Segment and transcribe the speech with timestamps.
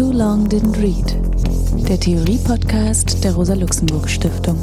[0.00, 1.14] Too Long Didn't Read,
[1.86, 4.56] der Theorie-Podcast der Rosa-Luxemburg-Stiftung.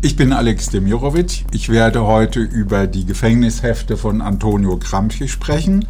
[0.00, 1.44] Ich bin Alex Demirovic.
[1.52, 5.84] Ich werde heute über die Gefängnishefte von Antonio Gramsci sprechen.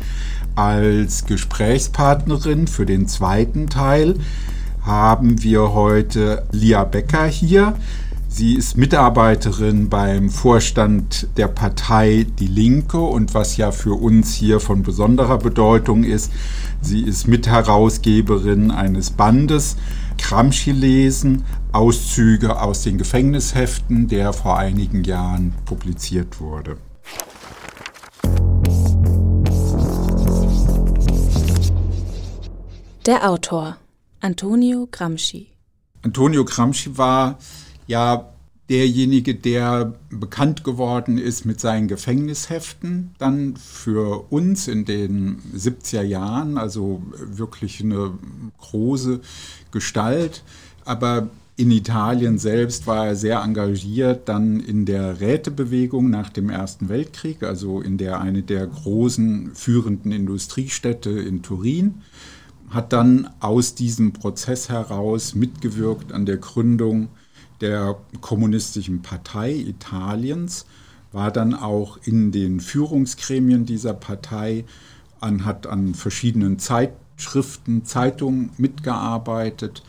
[0.56, 4.16] Als Gesprächspartnerin für den zweiten Teil
[4.80, 7.74] haben wir heute Lia Becker hier.
[8.36, 14.58] Sie ist Mitarbeiterin beim Vorstand der Partei Die Linke und was ja für uns hier
[14.58, 16.32] von besonderer Bedeutung ist,
[16.80, 19.76] sie ist Mitherausgeberin eines Bandes
[20.18, 26.76] Gramsci lesen, Auszüge aus den Gefängnisheften, der vor einigen Jahren publiziert wurde.
[33.06, 33.76] Der Autor
[34.18, 35.52] Antonio Gramsci.
[36.02, 37.38] Antonio Gramsci war
[37.86, 38.28] ja
[38.68, 46.56] derjenige, der bekannt geworden ist mit seinen Gefängnisheften, dann für uns in den 70er Jahren,
[46.56, 48.12] also wirklich eine
[48.58, 49.20] große
[49.70, 50.42] Gestalt.
[50.86, 56.88] Aber in Italien selbst war er sehr engagiert, dann in der Rätebewegung nach dem Ersten
[56.88, 62.02] Weltkrieg, also in der eine der großen führenden Industriestädte in Turin,
[62.70, 67.08] hat dann aus diesem Prozess heraus mitgewirkt an der Gründung
[67.60, 70.66] der Kommunistischen Partei Italiens,
[71.12, 74.64] war dann auch in den Führungsgremien dieser Partei,
[75.20, 79.82] an, hat an verschiedenen Zeitschriften, Zeitungen mitgearbeitet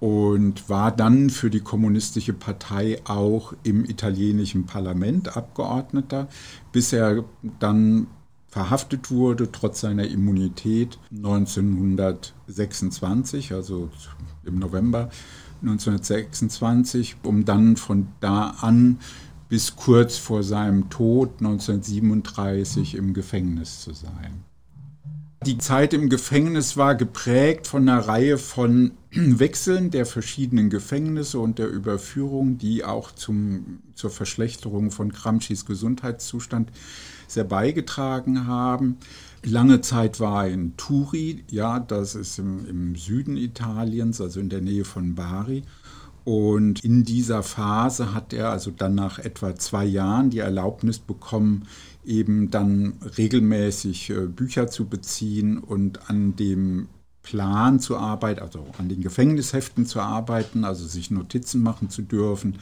[0.00, 6.28] und war dann für die Kommunistische Partei auch im italienischen Parlament Abgeordneter,
[6.72, 7.24] bis er
[7.58, 8.06] dann
[8.48, 13.90] verhaftet wurde, trotz seiner Immunität 1926, also
[14.44, 15.10] im November
[15.62, 18.98] 1926, um dann von da an
[19.48, 24.44] bis kurz vor seinem Tod 1937 im Gefängnis zu sein.
[25.46, 31.58] Die Zeit im Gefängnis war geprägt von einer Reihe von Wechseln der verschiedenen Gefängnisse und
[31.58, 36.70] der Überführung, die auch zum, zur Verschlechterung von Gramscis Gesundheitszustand
[37.26, 38.98] sehr beigetragen haben.
[39.42, 44.50] Lange Zeit war er in Turi, ja, das ist im, im Süden Italiens, also in
[44.50, 45.62] der Nähe von Bari.
[46.24, 51.66] Und in dieser Phase hat er also dann nach etwa zwei Jahren die Erlaubnis bekommen,
[52.04, 56.88] eben dann regelmäßig äh, Bücher zu beziehen und an dem
[57.30, 62.58] Plan zu arbeiten, also an den Gefängnisheften zu arbeiten, also sich Notizen machen zu dürfen.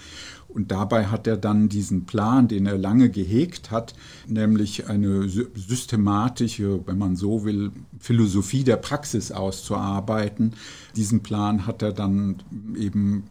[0.46, 3.94] Und dabei hat er dann diesen Plan, den er lange gehegt hat,
[4.26, 10.52] nämlich eine systematische, wenn man so will, Philosophie der Praxis auszuarbeiten.
[10.96, 12.42] Diesen Plan hat er dann
[12.76, 13.24] eben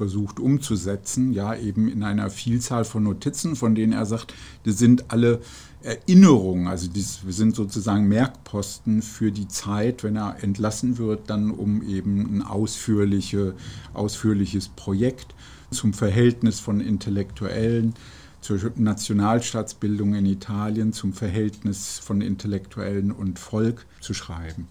[0.00, 4.32] versucht umzusetzen, ja, eben in einer Vielzahl von Notizen, von denen er sagt,
[4.64, 5.42] die sind alle
[5.82, 11.82] Erinnerungen, also wir sind sozusagen Merkposten für die Zeit, wenn er entlassen wird, dann um
[11.82, 13.52] eben ein ausführliche,
[13.92, 15.34] ausführliches Projekt
[15.70, 17.92] zum Verhältnis von Intellektuellen,
[18.40, 24.66] zur Nationalstaatsbildung in Italien, zum Verhältnis von Intellektuellen und Volk zu schreiben.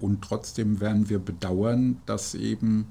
[0.00, 2.88] Und trotzdem werden wir bedauern, dass eben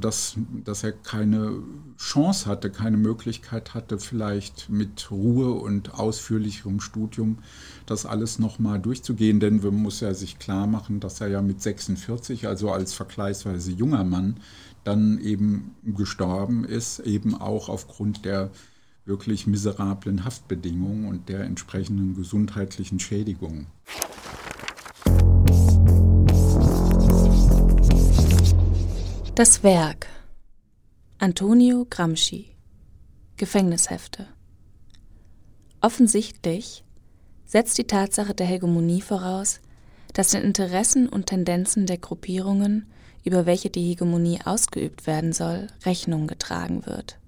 [0.00, 1.62] dass, dass er keine
[1.98, 7.38] Chance hatte, keine Möglichkeit hatte, vielleicht mit Ruhe und ausführlicherem Studium
[7.86, 9.40] das alles nochmal durchzugehen.
[9.40, 13.72] Denn man muss ja sich klar machen, dass er ja mit 46, also als vergleichsweise
[13.72, 14.36] junger Mann,
[14.84, 18.50] dann eben gestorben ist, eben auch aufgrund der
[19.06, 23.66] wirklich miserablen Haftbedingungen und der entsprechenden gesundheitlichen Schädigungen.
[29.34, 30.06] Das Werk.
[31.18, 32.54] Antonio Gramsci.
[33.36, 34.28] Gefängnishefte.
[35.80, 36.84] Offensichtlich
[37.44, 39.60] setzt die Tatsache der Hegemonie voraus,
[40.12, 42.86] dass den Interessen und Tendenzen der Gruppierungen,
[43.24, 47.18] über welche die Hegemonie ausgeübt werden soll, Rechnung getragen wird,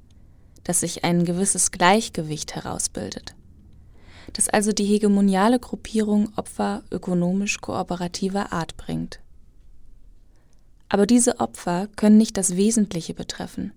[0.63, 3.34] dass sich ein gewisses Gleichgewicht herausbildet,
[4.33, 9.19] dass also die hegemoniale Gruppierung Opfer ökonomisch kooperativer Art bringt
[10.88, 13.72] aber diese Opfer können nicht das Wesentliche betreffen,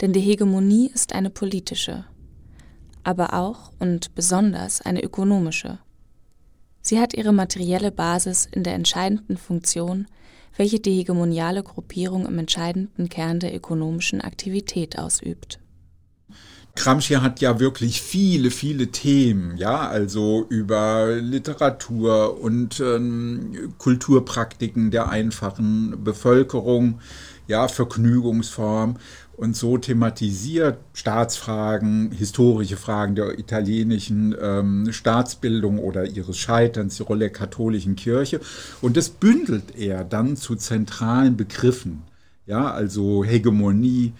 [0.00, 2.04] denn die Hegemonie ist eine politische,
[3.04, 5.78] aber auch und besonders eine ökonomische.
[6.80, 10.06] Sie hat ihre materielle Basis in der entscheidenden Funktion,
[10.56, 15.60] welche die hegemoniale Gruppierung im entscheidenden Kern der ökonomischen Aktivität ausübt.
[16.78, 25.08] Gramsci hat ja wirklich viele, viele Themen, ja, also über Literatur und ähm, Kulturpraktiken der
[25.08, 27.00] einfachen Bevölkerung,
[27.48, 28.96] ja, Vergnügungsform.
[29.36, 37.20] und so thematisiert Staatsfragen, historische Fragen der italienischen ähm, Staatsbildung oder ihres Scheiterns, die Rolle
[37.20, 38.40] der katholischen Kirche.
[38.80, 42.02] Und das bündelt er dann zu zentralen Begriffen.
[42.46, 44.12] Ja, also Hegemonie,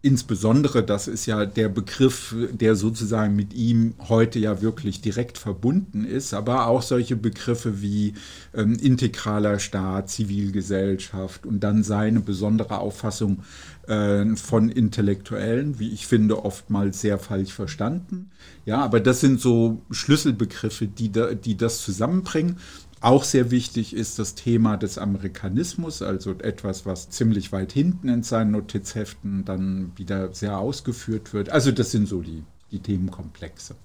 [0.00, 6.04] Insbesondere, das ist ja der Begriff, der sozusagen mit ihm heute ja wirklich direkt verbunden
[6.04, 8.14] ist, aber auch solche Begriffe wie
[8.54, 13.42] ähm, integraler Staat, Zivilgesellschaft und dann seine besondere Auffassung
[13.88, 18.30] äh, von Intellektuellen, wie ich finde, oftmals sehr falsch verstanden.
[18.66, 22.58] Ja, aber das sind so Schlüsselbegriffe, die, da, die das zusammenbringen.
[23.00, 28.22] Auch sehr wichtig ist das Thema des Amerikanismus, also etwas, was ziemlich weit hinten in
[28.22, 31.50] seinen Notizheften dann wieder sehr ausgeführt wird.
[31.50, 32.42] Also das sind so die,
[32.72, 33.76] die Themenkomplexe.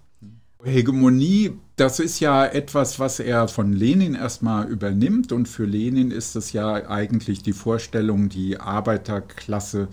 [0.63, 6.36] Hegemonie, das ist ja etwas, was er von Lenin erstmal übernimmt und für Lenin ist
[6.36, 9.89] es ja eigentlich die Vorstellung, die Arbeiterklasse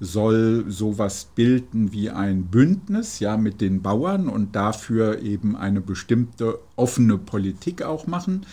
[0.00, 6.58] soll sowas bilden wie ein Bündnis ja mit den Bauern und dafür eben eine bestimmte
[6.74, 8.46] offene Politik auch machen.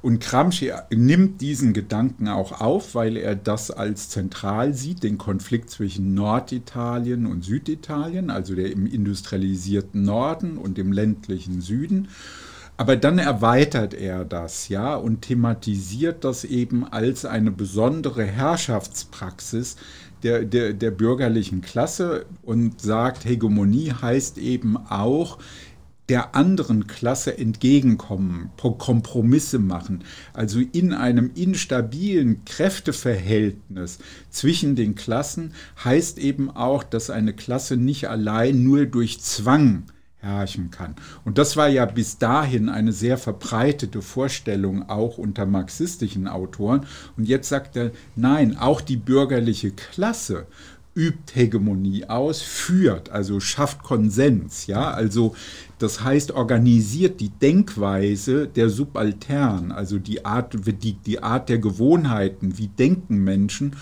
[0.00, 5.70] Und Gramsci nimmt diesen Gedanken auch auf, weil er das als zentral sieht, den Konflikt
[5.70, 12.08] zwischen Norditalien und Süditalien, also der im industrialisierten Norden und dem ländlichen Süden.
[12.76, 19.76] Aber dann erweitert er das, ja, und thematisiert das eben als eine besondere Herrschaftspraxis,
[20.22, 25.38] der, der, der bürgerlichen Klasse und sagt, Hegemonie heißt eben auch,
[26.08, 30.04] der anderen Klasse entgegenkommen, Kompromisse machen.
[30.34, 33.98] Also in einem instabilen Kräfteverhältnis
[34.28, 39.84] zwischen den Klassen heißt eben auch, dass eine Klasse nicht allein nur durch Zwang
[40.22, 40.94] herrschen kann.
[41.24, 46.86] Und das war ja bis dahin eine sehr verbreitete Vorstellung auch unter marxistischen Autoren.
[47.16, 50.46] Und jetzt sagt er, nein, auch die bürgerliche Klasse
[50.94, 55.34] übt Hegemonie aus, führt, also schafft Konsens, ja, also
[55.78, 62.58] das heißt, organisiert die Denkweise der Subaltern, also die Art, die, die Art der Gewohnheiten,
[62.58, 63.74] wie denken Menschen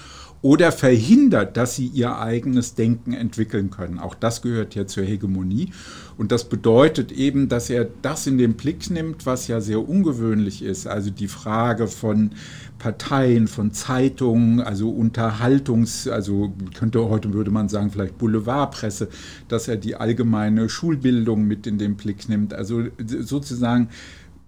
[0.43, 3.99] oder verhindert, dass sie ihr eigenes Denken entwickeln können.
[3.99, 5.71] Auch das gehört ja zur Hegemonie.
[6.17, 10.63] Und das bedeutet eben, dass er das in den Blick nimmt, was ja sehr ungewöhnlich
[10.63, 10.87] ist.
[10.87, 12.31] Also die Frage von
[12.79, 19.09] Parteien, von Zeitungen, also Unterhaltungs, also könnte heute würde man sagen, vielleicht Boulevardpresse,
[19.49, 22.55] dass er die allgemeine Schulbildung mit in den Blick nimmt.
[22.55, 23.89] Also sozusagen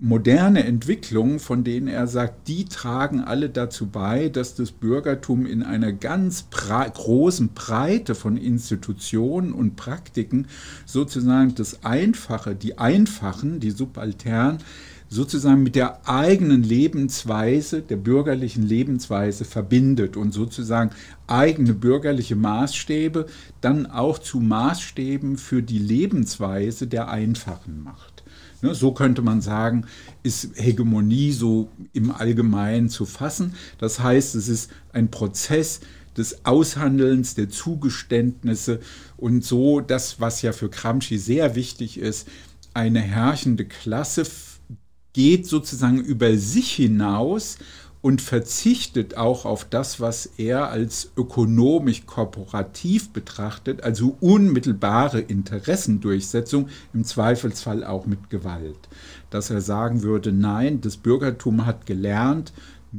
[0.04, 5.62] moderne Entwicklungen, von denen er sagt, die tragen alle dazu bei, dass das Bürgertum in
[5.62, 10.48] einer ganz brei großen Breite von Institutionen und Praktiken
[10.86, 14.58] sozusagen das Einfache, die Einfachen, die Subaltern,
[15.08, 20.90] sozusagen mit der eigenen Lebensweise, der bürgerlichen Lebensweise verbindet und sozusagen
[21.28, 23.26] eigene bürgerliche Maßstäbe
[23.60, 28.11] dann auch zu Maßstäben für die Lebensweise der Einfachen macht.
[28.62, 29.86] Ne, so könnte man sagen,
[30.22, 33.54] ist Hegemonie so im Allgemeinen zu fassen.
[33.78, 35.80] Das heißt, es ist ein Prozess
[36.16, 38.80] des Aushandelns, der Zugeständnisse
[39.16, 42.28] und so das, was ja für Gramsci sehr wichtig ist,
[42.72, 44.24] eine herrschende Klasse
[45.12, 47.58] geht sozusagen über sich hinaus
[48.02, 57.04] und verzichtet auch auf das, was er als ökonomisch korporativ betrachtet, also unmittelbare Interessendurchsetzung, im
[57.04, 58.88] Zweifelsfall auch mit Gewalt.
[59.30, 62.52] Dass er sagen würde, nein, das Bürgertum hat gelernt,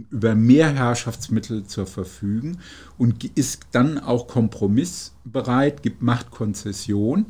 [0.10, 2.60] über mehr Herrschaftsmittel zu verfügen
[2.98, 7.26] und ist dann auch kompromissbereit, gibt Machtkonzession,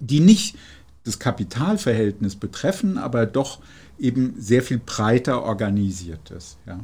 [0.00, 0.56] die nicht
[1.04, 3.60] das Kapitalverhältnis betreffen, aber doch
[3.98, 6.58] eben sehr viel breiter organisiert ist.
[6.66, 6.80] Ja.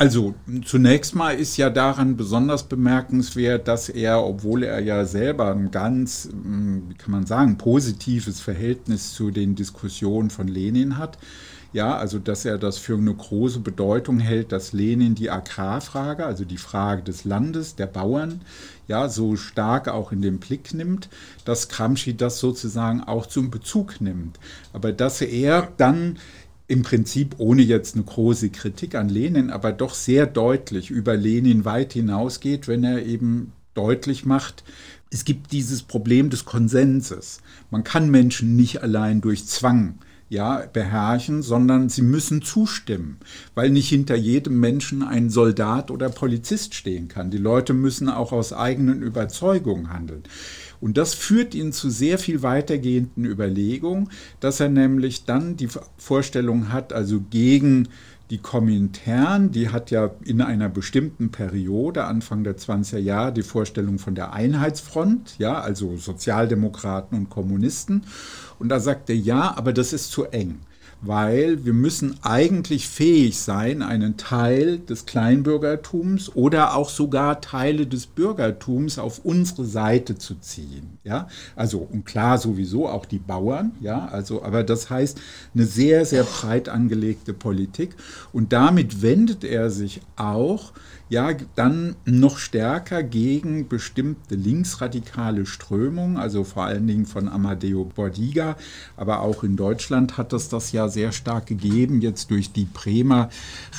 [0.00, 5.72] Also zunächst mal ist ja daran besonders bemerkenswert, dass er, obwohl er ja selber ein
[5.72, 11.18] ganz, wie kann man sagen, positives Verhältnis zu den Diskussionen von Lenin hat,
[11.72, 16.44] ja, also dass er das für eine große Bedeutung hält, dass Lenin die Agrarfrage, also
[16.44, 18.42] die Frage des Landes, der Bauern,
[18.88, 21.08] ja, so stark auch in den Blick nimmt,
[21.44, 24.38] dass Gramsci das sozusagen auch zum Bezug nimmt.
[24.72, 26.18] Aber dass er dann
[26.66, 31.64] im Prinzip ohne jetzt eine große Kritik an Lenin, aber doch sehr deutlich über Lenin
[31.64, 34.64] weit hinausgeht, wenn er eben deutlich macht,
[35.10, 37.40] es gibt dieses Problem des Konsenses.
[37.70, 43.18] Man kann Menschen nicht allein durch Zwang ja, beherrschen, sondern sie müssen zustimmen,
[43.54, 47.30] weil nicht hinter jedem Menschen ein Soldat oder Polizist stehen kann.
[47.30, 50.22] Die Leute müssen auch aus eigenen Überzeugungen handeln.
[50.80, 56.72] Und das führt ihn zu sehr viel weitergehenden Überlegungen, dass er nämlich dann die Vorstellung
[56.72, 57.88] hat, also gegen
[58.30, 63.98] Die Komintern, die hat ja in einer bestimmten Periode, Anfang der 20er Jahre, die Vorstellung
[63.98, 68.04] von der Einheitsfront, ja, also Sozialdemokraten und Kommunisten.
[68.58, 70.60] Und da sagt er, ja, aber das ist zu eng
[71.00, 78.06] weil wir müssen eigentlich fähig sein, einen Teil des Kleinbürgertums oder auch sogar Teile des
[78.06, 80.98] Bürgertums auf unsere Seite zu ziehen.
[81.04, 83.72] Ja, also und klar sowieso auch die Bauern.
[83.80, 85.20] Ja, also aber das heißt
[85.54, 87.94] eine sehr sehr breit angelegte Politik
[88.32, 90.72] und damit wendet er sich auch
[91.08, 98.56] ja dann noch stärker gegen bestimmte linksradikale Strömungen, also vor allen Dingen von Amadeo Bordiga,
[98.96, 103.30] aber auch in Deutschland hat es das ja sehr stark gegeben, jetzt durch die Bremer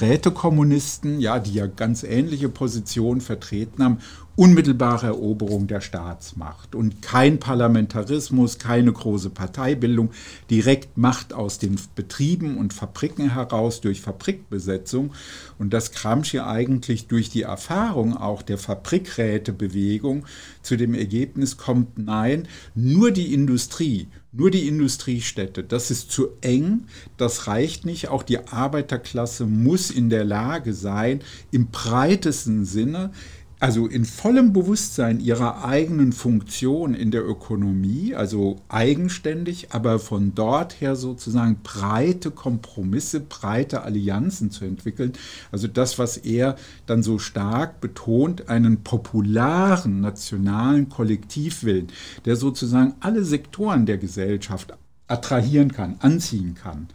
[0.02, 4.00] Rätekommunisten, ja, die ja ganz ähnliche Positionen vertreten haben
[4.40, 6.74] unmittelbare Eroberung der Staatsmacht.
[6.74, 10.12] Und kein Parlamentarismus, keine große Parteibildung,
[10.50, 15.12] direkt Macht aus den Betrieben und Fabriken heraus durch Fabrikbesetzung.
[15.58, 20.26] Und dass Gramsci eigentlich durch die Erfahrung auch der Fabrikrätebewegung.
[20.62, 26.86] Zu dem Ergebnis kommt, nein, nur die Industrie, nur die Industriestädte, das ist zu eng,
[27.18, 28.10] das reicht nicht.
[28.10, 33.12] Auch die Arbeiterklasse muss in der Lage sein, im breitesten Sinne
[33.60, 40.80] also in vollem Bewusstsein ihrer eigenen Funktion in der Ökonomie, also eigenständig, aber von dort
[40.80, 45.12] her sozusagen breite Kompromisse, breite Allianzen zu entwickeln.
[45.52, 51.88] Also das, was er dann so stark betont, einen popularen nationalen Kollektivwillen,
[52.24, 54.74] der sozusagen alle Sektoren der Gesellschaft
[55.10, 56.88] attrahieren kann, anziehen kann.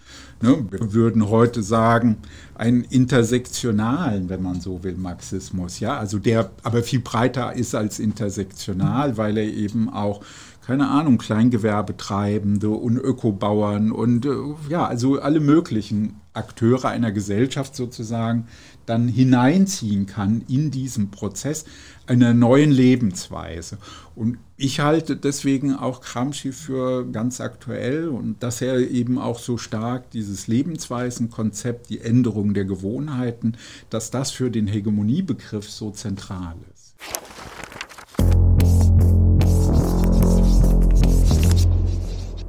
[0.45, 0.67] Ne?
[0.71, 2.19] Wir würden heute sagen,
[2.55, 7.99] einen intersektionalen, wenn man so will, Marxismus, ja, also der aber viel breiter ist als
[7.99, 10.21] intersektional, weil er eben auch
[10.67, 14.31] keine Ahnung, Kleingewerbetreibende und Ökobauern und äh,
[14.71, 18.47] ja, also alle möglichen Akteure einer Gesellschaft sozusagen
[18.87, 21.65] dann hineinziehen kann in diesen Prozess
[22.07, 23.79] einer neuen Lebensweise.
[24.15, 29.59] Und ich halte deswegen auch Gramsci für ganz aktuell und dass er eben auch so
[29.59, 33.57] stark dieses Lebensweisenkonzept, die Änderung der Gewohnheiten,
[33.91, 36.95] dass das für den Hegemoniebegriff so zentral ist.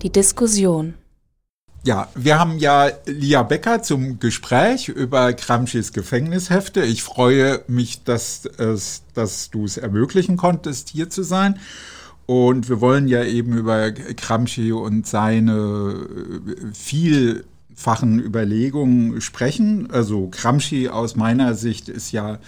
[0.04, 0.94] Die Diskussion.
[1.84, 6.84] Ja, wir haben ja Lia Becker zum Gespräch über Gramscis Gefängnishefte.
[6.84, 11.60] Ich freue mich, dass, es, dass du es ermöglichen konntest, hier zu sein.
[12.26, 19.92] Und wir wollen ja eben über Gramsci und seine äh, vielfachen Überlegungen sprechen.
[19.92, 22.40] Also Gramsci aus meiner Sicht ist ja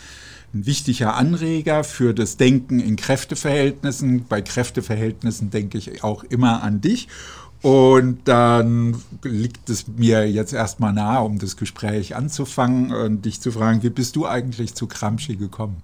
[0.54, 4.26] ein wichtiger Anreger für das Denken in Kräfteverhältnissen.
[4.28, 7.08] Bei Kräfteverhältnissen denke ich auch immer an dich.
[7.62, 13.52] Und dann liegt es mir jetzt erstmal nahe, um das Gespräch anzufangen und dich zu
[13.52, 15.82] fragen, wie bist du eigentlich zu Gramsci gekommen?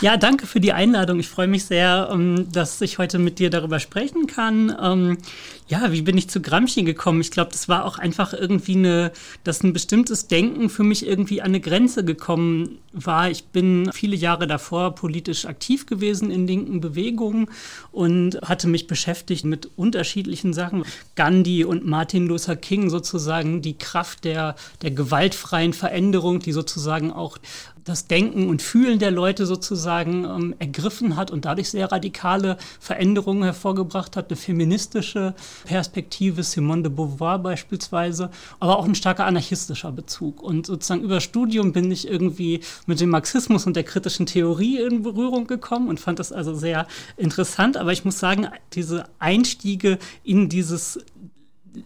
[0.00, 1.20] Ja, danke für die Einladung.
[1.20, 4.74] Ich freue mich sehr, ähm, dass ich heute mit dir darüber sprechen kann.
[4.80, 5.18] Ähm,
[5.66, 7.22] ja, wie bin ich zu Gramsci gekommen?
[7.22, 9.12] Ich glaube, das war auch einfach irgendwie eine,
[9.44, 13.30] dass ein bestimmtes Denken für mich irgendwie an eine Grenze gekommen war.
[13.30, 17.48] Ich bin viele Jahre davor politisch aktiv gewesen in linken Bewegungen
[17.92, 20.84] und hatte mich beschäftigt mit unterschiedlichen Sachen.
[21.14, 27.38] Gandhi und Martin Luther King sozusagen die Kraft der, der gewaltfreien Veränderung, die sozusagen auch
[27.84, 33.44] das Denken und Fühlen der Leute sozusagen ähm, ergriffen hat und dadurch sehr radikale Veränderungen
[33.44, 34.30] hervorgebracht hat.
[34.30, 40.42] Eine feministische Perspektive, Simone de Beauvoir beispielsweise, aber auch ein starker anarchistischer Bezug.
[40.42, 45.02] Und sozusagen über Studium bin ich irgendwie mit dem Marxismus und der kritischen Theorie in
[45.02, 46.86] Berührung gekommen und fand das also sehr
[47.16, 47.76] interessant.
[47.76, 50.98] Aber ich muss sagen, diese Einstiege in dieses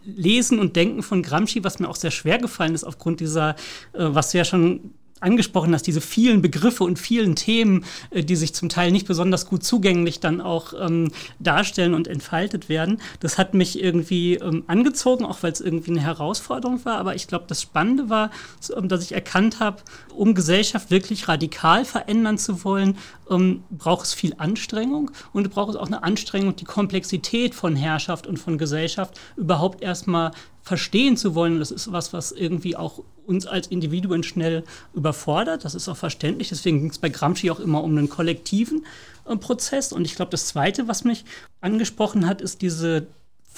[0.05, 3.51] Lesen und Denken von Gramsci, was mir auch sehr schwer gefallen ist aufgrund dieser,
[3.95, 8.37] äh, was du ja schon angesprochen hast, diese vielen Begriffe und vielen Themen, äh, die
[8.37, 13.01] sich zum Teil nicht besonders gut zugänglich dann auch ähm, darstellen und entfaltet werden.
[13.21, 16.99] Das hat mich irgendwie ähm, angezogen, auch weil es irgendwie eine Herausforderung war.
[16.99, 18.31] Aber ich glaube, das Spannende war,
[18.77, 19.83] ähm, dass ich erkannt habe,
[20.15, 22.97] um Gesellschaft wirklich radikal verändern zu wollen,
[23.31, 28.27] ähm, braucht es viel Anstrengung und braucht es auch eine Anstrengung, die Komplexität von Herrschaft
[28.27, 30.33] und von Gesellschaft überhaupt erstmal
[30.63, 31.59] verstehen zu wollen.
[31.59, 35.65] Das ist was, was irgendwie auch uns als Individuen schnell überfordert.
[35.65, 36.49] Das ist auch verständlich.
[36.49, 38.87] Deswegen ging es bei Gramsci auch immer um einen kollektiven
[39.27, 39.93] äh, Prozess.
[39.93, 41.25] Und ich glaube, das Zweite, was mich
[41.61, 43.07] angesprochen hat, ist diese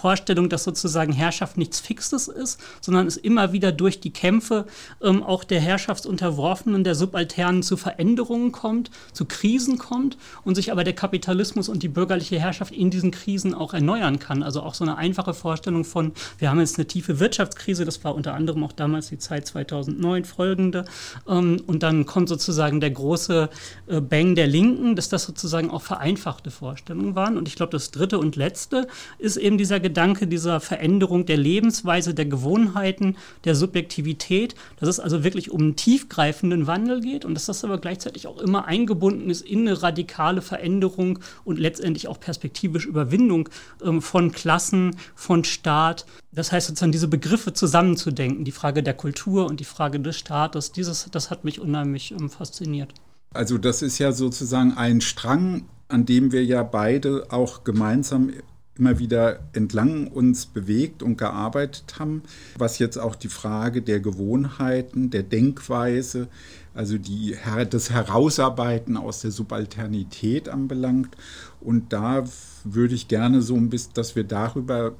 [0.00, 4.64] Vorstellung, dass sozusagen Herrschaft nichts Fixes ist, sondern es immer wieder durch die Kämpfe
[5.02, 10.84] ähm, auch der Herrschaftsunterworfenen, der Subalternen zu Veränderungen kommt, zu Krisen kommt und sich aber
[10.84, 14.42] der Kapitalismus und die bürgerliche Herrschaft in diesen Krisen auch erneuern kann.
[14.42, 18.14] Also auch so eine einfache Vorstellung von, wir haben jetzt eine tiefe Wirtschaftskrise, das war
[18.14, 20.86] unter anderem auch damals die Zeit 2009 folgende,
[21.28, 23.50] ähm, und dann kommt sozusagen der große
[23.86, 27.36] äh, Bang der Linken, dass das sozusagen auch vereinfachte Vorstellungen waren.
[27.36, 28.88] Und ich glaube, das dritte und letzte
[29.18, 35.24] ist eben dieser Gedanke dieser Veränderung der Lebensweise, der Gewohnheiten, der Subjektivität, dass es also
[35.24, 39.42] wirklich um einen tiefgreifenden Wandel geht und dass das aber gleichzeitig auch immer eingebunden ist
[39.42, 43.48] in eine radikale Veränderung und letztendlich auch perspektivisch Überwindung
[43.82, 46.06] ähm, von Klassen, von Staat.
[46.32, 50.72] Das heißt sozusagen diese Begriffe zusammenzudenken, die Frage der Kultur und die Frage des Staates,
[50.72, 52.94] dieses, das hat mich unheimlich ähm, fasziniert.
[53.32, 58.30] Also das ist ja sozusagen ein Strang, an dem wir ja beide auch gemeinsam
[58.78, 62.22] immer wieder entlang uns bewegt und gearbeitet haben,
[62.56, 66.28] was jetzt auch die Frage der Gewohnheiten, der Denkweise,
[66.72, 67.36] also die,
[67.68, 71.16] das Herausarbeiten aus der Subalternität anbelangt.
[71.60, 72.24] Und da
[72.64, 74.94] würde ich gerne so ein bisschen, dass wir darüber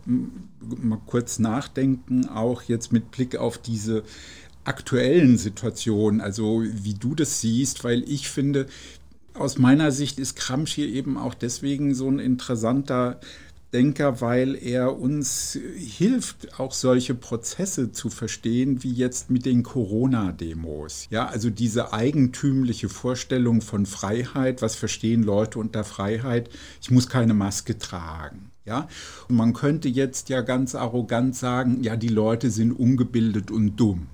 [0.60, 4.02] mal kurz nachdenken, auch jetzt mit Blick auf diese
[4.64, 8.66] aktuellen Situationen, also wie du das siehst, weil ich finde,
[9.32, 13.20] aus meiner Sicht ist Gramsci eben auch deswegen so ein interessanter
[13.72, 21.06] Denker, weil er uns hilft, auch solche Prozesse zu verstehen, wie jetzt mit den Corona-Demos.
[21.10, 26.50] Ja, also diese eigentümliche Vorstellung von Freiheit, was verstehen Leute unter Freiheit?
[26.82, 28.50] Ich muss keine Maske tragen.
[28.66, 28.88] Ja,
[29.28, 34.08] und man könnte jetzt ja ganz arrogant sagen, ja, die Leute sind ungebildet und dumm.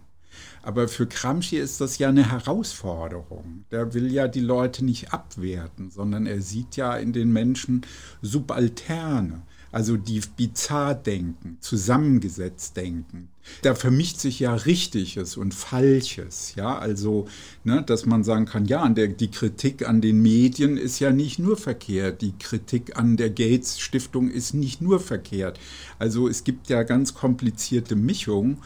[0.67, 3.65] Aber für Gramsci ist das ja eine Herausforderung.
[3.71, 7.83] Der will ja die Leute nicht abwerten, sondern er sieht ja in den Menschen
[8.21, 13.29] Subalterne, also die bizarr denken, zusammengesetzt denken.
[13.63, 17.29] Da vermischt sich ja Richtiges und Falsches, ja, also,
[17.63, 21.39] ne, dass man sagen kann, ja, der, die Kritik an den Medien ist ja nicht
[21.39, 25.61] nur verkehrt, die Kritik an der Gates Stiftung ist nicht nur verkehrt.
[26.01, 28.59] Also es gibt ja ganz komplizierte Mischungen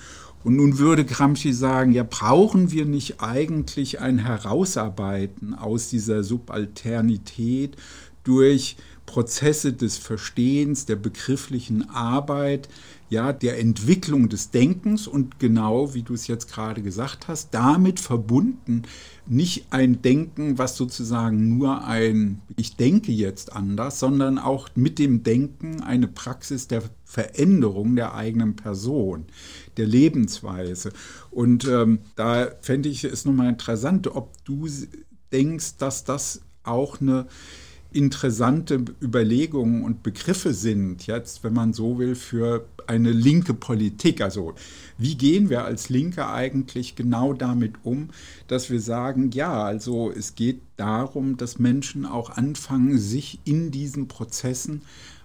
[0.43, 7.77] und nun würde Gramsci sagen, ja, brauchen wir nicht eigentlich ein Herausarbeiten aus dieser Subalternität
[8.25, 8.77] durch
[9.11, 12.69] Prozesse des Verstehens, der begrifflichen Arbeit,
[13.09, 17.99] ja, der Entwicklung des Denkens und genau, wie du es jetzt gerade gesagt hast, damit
[17.99, 18.83] verbunden
[19.27, 25.25] nicht ein Denken, was sozusagen nur ein Ich denke jetzt anders, sondern auch mit dem
[25.25, 29.25] Denken eine Praxis der Veränderung der eigenen Person,
[29.77, 30.93] der Lebensweise.
[31.31, 34.69] Und ähm, da fände ich es nochmal interessant, ob du
[35.33, 37.27] denkst, dass das auch eine
[37.93, 44.21] interessante Überlegungen und Begriffe sind, jetzt, wenn man so will, für eine linke Politik.
[44.21, 44.55] Also
[44.99, 48.11] wie gehen wir als Linke eigentlich genau damit um,
[48.47, 54.09] dass wir sagen, ja, also es geht darum, dass Menschen auch anfangen, sich in diesen
[54.09, 54.83] Prozessen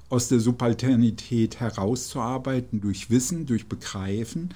[0.09, 4.53] aus der Subalternität herauszuarbeiten, durch Wissen, durch Begreifen.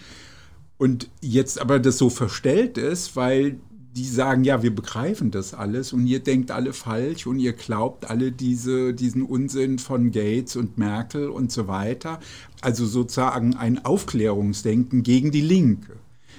[0.78, 3.60] Und jetzt aber das so verstellt ist, weil
[3.96, 8.10] die sagen, ja, wir begreifen das alles und ihr denkt alle falsch und ihr glaubt
[8.10, 12.20] alle diese, diesen Unsinn von Gates und Merkel und so weiter.
[12.62, 15.94] Also sozusagen ein Aufklärungsdenken gegen die Linke.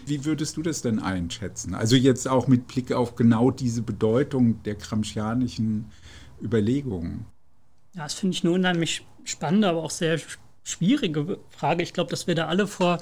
[0.06, 1.74] Wie würdest du das denn einschätzen?
[1.74, 5.86] Also jetzt auch mit Blick auf genau diese Bedeutung der Gramscianischen
[6.42, 7.26] Überlegungen.
[7.94, 10.18] Ja, das finde ich eine unheimlich spannende, aber auch sehr
[10.62, 11.82] schwierige Frage.
[11.82, 12.98] Ich glaube, dass wir da alle vor,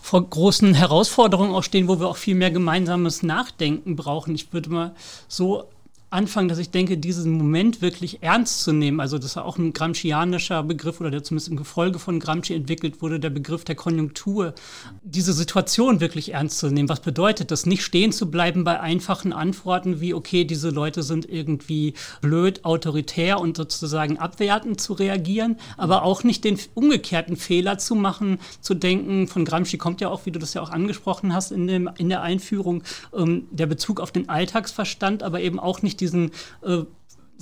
[0.00, 4.34] vor großen Herausforderungen auch stehen, wo wir auch viel mehr gemeinsames Nachdenken brauchen.
[4.34, 4.94] Ich würde mal
[5.28, 5.68] so
[6.12, 9.00] anfangen, dass ich denke, diesen Moment wirklich ernst zu nehmen.
[9.00, 13.00] Also das ist auch ein Gramscianischer Begriff oder der zumindest im Gefolge von Gramsci entwickelt
[13.00, 14.54] wurde, der Begriff der Konjunktur.
[15.02, 16.88] Diese Situation wirklich ernst zu nehmen.
[16.88, 17.64] Was bedeutet das?
[17.64, 23.40] Nicht stehen zu bleiben bei einfachen Antworten wie, okay, diese Leute sind irgendwie blöd, autoritär
[23.40, 29.28] und sozusagen abwertend zu reagieren, aber auch nicht den umgekehrten Fehler zu machen, zu denken,
[29.28, 32.10] von Gramsci kommt ja auch, wie du das ja auch angesprochen hast in, dem, in
[32.10, 32.82] der Einführung,
[33.16, 36.82] ähm, der Bezug auf den Alltagsverstand, aber eben auch nicht diesen äh,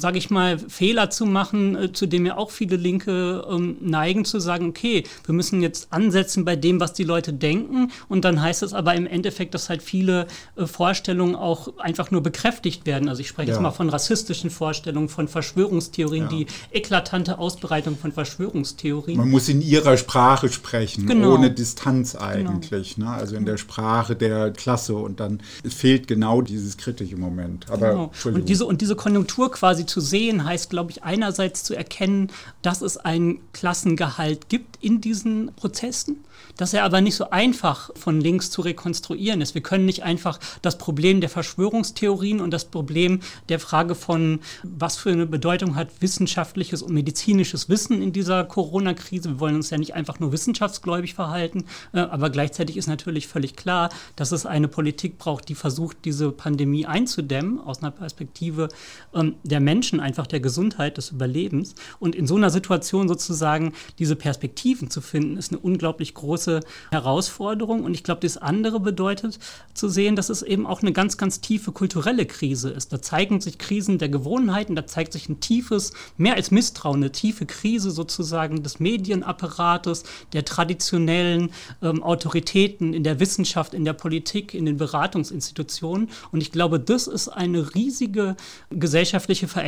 [0.01, 4.25] sage ich mal, Fehler zu machen, äh, zu dem ja auch viele Linke ähm, neigen,
[4.25, 7.91] zu sagen, okay, wir müssen jetzt ansetzen bei dem, was die Leute denken.
[8.09, 12.23] Und dann heißt es aber im Endeffekt, dass halt viele äh, Vorstellungen auch einfach nur
[12.23, 13.09] bekräftigt werden.
[13.09, 13.55] Also ich spreche ja.
[13.57, 16.29] jetzt mal von rassistischen Vorstellungen, von Verschwörungstheorien, ja.
[16.31, 19.19] die eklatante Ausbreitung von Verschwörungstheorien.
[19.19, 21.35] Man muss in ihrer Sprache sprechen, genau.
[21.35, 22.95] ohne Distanz eigentlich.
[22.95, 23.11] Genau.
[23.11, 23.17] Ne?
[23.17, 24.95] Also in der Sprache der Klasse.
[24.95, 27.71] Und dann fehlt genau dieses kritische Moment.
[27.71, 28.13] Aber genau.
[28.25, 32.29] und, diese, und diese Konjunktur quasi zu sehen heißt, glaube ich, einerseits zu erkennen,
[32.63, 36.25] dass es ein Klassengehalt gibt in diesen Prozessen
[36.57, 39.55] dass er aber nicht so einfach von links zu rekonstruieren ist.
[39.55, 44.97] Wir können nicht einfach das Problem der Verschwörungstheorien und das Problem der Frage von, was
[44.97, 49.31] für eine Bedeutung hat wissenschaftliches und medizinisches Wissen in dieser Corona-Krise.
[49.31, 53.57] Wir wollen uns ja nicht einfach nur wissenschaftsgläubig verhalten, äh, aber gleichzeitig ist natürlich völlig
[53.57, 58.69] klar, dass es eine Politik braucht, die versucht, diese Pandemie einzudämmen aus einer Perspektive
[59.15, 59.70] ähm, der Menschen,
[60.01, 61.75] einfach der Gesundheit, des Überlebens.
[61.99, 66.61] Und in so einer Situation sozusagen diese Perspektiven zu finden, ist eine unglaublich große große
[66.91, 67.85] Herausforderung.
[67.85, 69.39] Und ich glaube, das andere bedeutet
[69.75, 72.93] zu sehen, dass es eben auch eine ganz, ganz tiefe kulturelle Krise ist.
[72.93, 77.13] Da zeigen sich Krisen der Gewohnheiten, da zeigt sich ein tiefes, mehr als Misstrauen, eine
[77.13, 81.51] tiefe Krise sozusagen des Medienapparates, der traditionellen
[81.83, 86.11] ähm, Autoritäten in der Wissenschaft, in der Politik, in den Beratungsinstitutionen.
[86.33, 88.37] Und ich glaube, das ist eine riesige
[88.71, 89.60] gesellschaftliche Veränderung,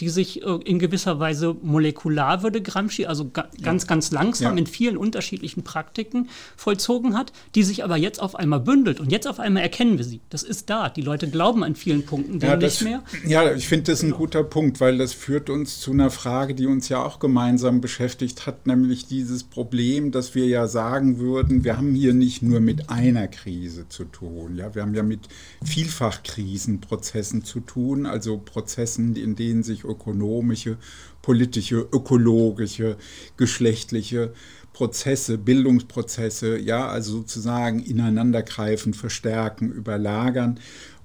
[0.00, 4.58] die sich äh, in gewisser Weise molekular, würde Gramsci, also ga ganz, ganz langsam ja.
[4.58, 9.00] in vielen unterschiedlichen Praktiken vollzogen hat, die sich aber jetzt auf einmal bündelt.
[9.00, 10.20] Und jetzt auf einmal erkennen wir sie.
[10.30, 10.88] Das ist da.
[10.88, 13.02] Die Leute glauben an vielen Punkten ja, das, nicht mehr.
[13.26, 14.18] Ja, ich finde das ein genau.
[14.18, 18.46] guter Punkt, weil das führt uns zu einer Frage, die uns ja auch gemeinsam beschäftigt
[18.46, 22.90] hat, nämlich dieses Problem, dass wir ja sagen würden, wir haben hier nicht nur mit
[22.90, 24.56] einer Krise zu tun.
[24.56, 25.20] Ja, wir haben ja mit
[25.64, 30.78] Vielfachkrisenprozessen zu tun, also Prozessen, in denen sich ökonomische,
[31.20, 32.96] politische, ökologische,
[33.36, 34.32] geschlechtliche
[34.72, 40.60] Prozesse, Bildungsprozesse, ja, also sozusagen ineinandergreifen, verstärken, überlagern.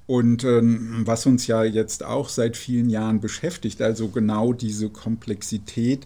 [0.07, 6.05] Und ähm, was uns ja jetzt auch seit vielen Jahren beschäftigt, also genau diese Komplexität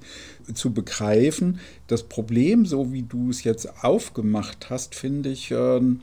[0.54, 1.60] zu begreifen.
[1.88, 6.02] Das Problem, so wie du es jetzt aufgemacht hast, finde ich, ähm,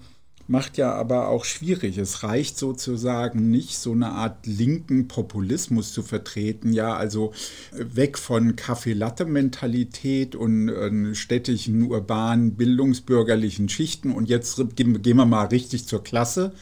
[0.53, 1.97] macht ja aber auch schwierig.
[1.97, 7.33] Es reicht sozusagen nicht, so eine Art linken Populismus zu vertreten, ja, also
[7.73, 14.13] weg von Kaffee-Latte-Mentalität und äh, städtischen, urbanen, bildungsbürgerlichen Schichten.
[14.13, 16.53] Und jetzt gehen wir mal richtig zur Klasse,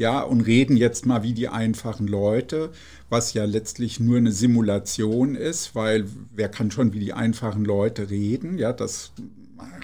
[0.00, 2.70] ja, und reden jetzt mal wie die einfachen Leute,
[3.10, 8.08] was ja letztlich nur eine Simulation ist, weil wer kann schon wie die einfachen Leute
[8.08, 9.12] reden, ja, das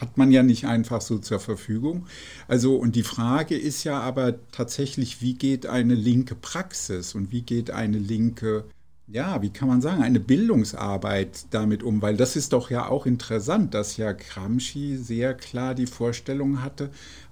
[0.00, 2.06] hat man ja nicht einfach so zur Verfügung.
[2.48, 7.42] Also, und die Frage ist ja aber tatsächlich, wie geht eine linke Praxis und wie
[7.42, 8.64] geht eine linke,
[9.06, 12.00] ja, wie kann man sagen, eine Bildungsarbeit damit um?
[12.00, 16.88] Weil das ist doch ja auch interessant, dass ja Gramsci sehr klar die Vorstellung hatte,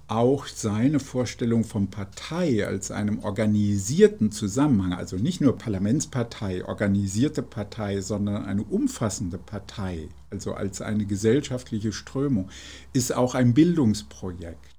[0.07, 8.01] auch seine Vorstellung von Partei als einem organisierten Zusammenhang, also nicht nur Parlamentspartei, organisierte Partei,
[8.01, 12.51] sondern eine umfassende Partei, also als eine gesellschaftliche Strömung,
[12.93, 14.74] ist auch ein Bildungsprojekt.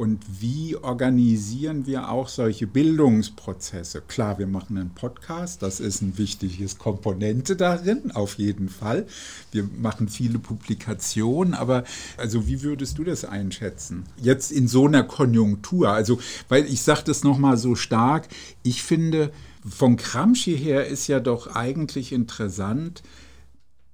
[0.00, 4.00] Und wie organisieren wir auch solche Bildungsprozesse?
[4.00, 9.06] Klar, wir machen einen Podcast, das ist ein wichtiges Komponente darin, auf jeden Fall.
[9.52, 11.84] Wir machen viele Publikationen, aber
[12.16, 14.04] also wie würdest du das einschätzen?
[14.16, 18.28] Jetzt in so einer Konjunktur, also weil ich sage das nochmal so stark,
[18.62, 19.30] ich finde,
[19.68, 23.02] von Gramsci her ist ja doch eigentlich interessant,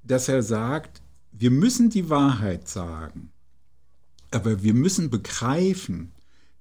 [0.04, 3.32] dass er sagt, wir müssen die Wahrheit sagen.
[4.30, 6.12] Aber wir müssen begreifen,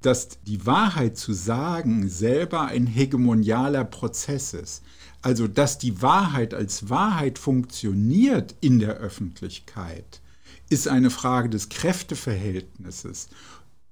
[0.01, 4.84] dass die Wahrheit zu sagen selber ein hegemonialer Prozess ist.
[5.21, 10.21] Also dass die Wahrheit als Wahrheit funktioniert in der Öffentlichkeit,
[10.69, 13.30] ist eine Frage des Kräfteverhältnisses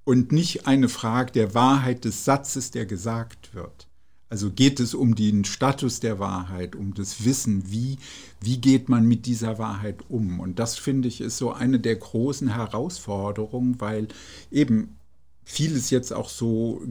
[0.04, 3.88] und nicht eine Frage der Wahrheit des Satzes, der gesagt wird.
[4.34, 8.00] Also geht es um den Status der Wahrheit, um das Wissen, wie,
[8.42, 10.40] wie geht man mit dieser Wahrheit um.
[10.40, 14.08] Und das finde ich ist so eine der großen Herausforderungen, weil
[14.50, 14.98] eben
[15.44, 16.82] vieles jetzt auch so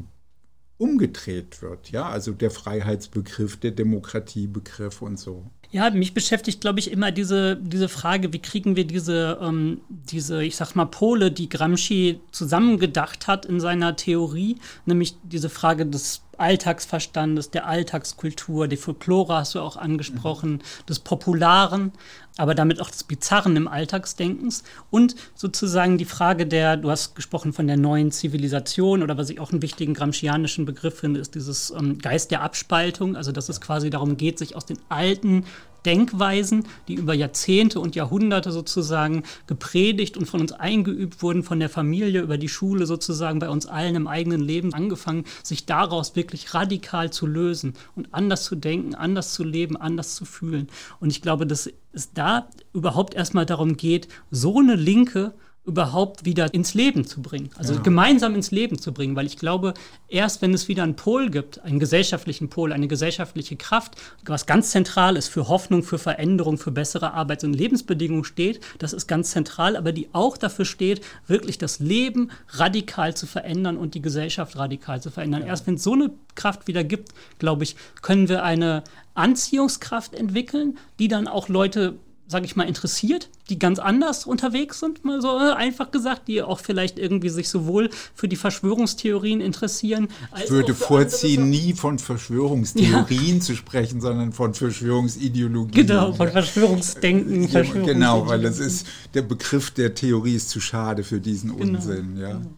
[0.79, 1.91] umgedreht wird.
[1.91, 5.45] Ja, also der Freiheitsbegriff, der Demokratiebegriff und so.
[5.73, 10.45] Ja, mich beschäftigt, glaube ich, immer diese, diese Frage, wie kriegen wir diese, ähm, diese,
[10.45, 16.23] ich sag mal, Pole, die Gramsci zusammengedacht hat in seiner Theorie, nämlich diese Frage des
[16.38, 20.87] Alltagsverstandes, der Alltagskultur, die Folklore hast du auch angesprochen, mhm.
[20.88, 21.92] des Popularen,
[22.37, 27.53] aber damit auch des Bizarren im Alltagsdenkens und sozusagen die Frage der, du hast gesprochen
[27.53, 31.71] von der neuen Zivilisation oder was ich auch einen wichtigen gramscianischen Begriff finde, ist dieses
[31.71, 35.45] ähm, Geist der Abspaltung, also dass es quasi darum geht, sich aus den alten
[35.85, 41.68] Denkweisen, die über Jahrzehnte und Jahrhunderte sozusagen gepredigt und von uns eingeübt wurden, von der
[41.68, 46.55] Familie über die Schule sozusagen bei uns allen im eigenen Leben angefangen, sich daraus wirklich
[46.55, 50.68] radikal zu lösen und anders zu denken, anders zu leben, anders zu fühlen.
[51.01, 56.53] Und ich glaube, dass es da überhaupt erstmal darum geht, so eine linke überhaupt wieder
[56.55, 57.51] ins Leben zu bringen.
[57.57, 57.81] Also ja.
[57.81, 59.75] gemeinsam ins Leben zu bringen, weil ich glaube,
[60.09, 63.94] erst wenn es wieder einen Pol gibt, einen gesellschaftlichen Pol, eine gesellschaftliche Kraft,
[64.27, 68.92] was ganz zentral ist für Hoffnung, für Veränderung, für bessere Arbeits- und Lebensbedingungen steht, das
[68.92, 73.94] ist ganz zentral, aber die auch dafür steht, wirklich das Leben radikal zu verändern und
[73.94, 75.42] die Gesellschaft radikal zu verändern.
[75.42, 75.48] Ja.
[75.48, 78.83] Erst wenn es so eine Kraft wieder gibt, glaube ich, können wir eine
[79.14, 81.98] Anziehungskraft entwickeln, die dann auch Leute
[82.33, 86.42] sage ich mal, interessiert, die ganz anders unterwegs sind, mal so äh, einfach gesagt, die
[86.42, 90.09] auch vielleicht irgendwie sich sowohl für die Verschwörungstheorien interessieren.
[90.42, 93.40] ich würde vorziehen, nie von Verschwörungstheorien ja.
[93.40, 95.87] zu sprechen, sondern von Verschwörungsideologien.
[95.87, 97.49] Genau, von Verschwörungsdenken.
[97.49, 101.77] Verschwörungs genau, weil das ist, der Begriff der Theorie ist zu schade für diesen genau.
[101.77, 102.16] Unsinn.
[102.18, 102.33] Ja.
[102.33, 102.51] Genau.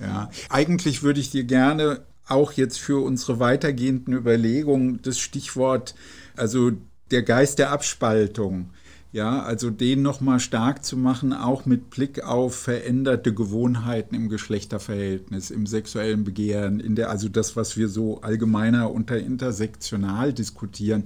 [0.00, 0.30] Ja.
[0.50, 5.94] Eigentlich würde ich dir gerne auch jetzt für unsere weitergehenden Überlegungen das Stichwort,
[6.36, 6.72] also
[7.10, 8.70] der Geist der Abspaltung,
[9.14, 15.52] ja, also den nochmal stark zu machen, auch mit Blick auf veränderte Gewohnheiten im Geschlechterverhältnis,
[15.52, 21.04] im sexuellen Begehren, in der, also das, was wir so allgemeiner unter intersektional diskutieren.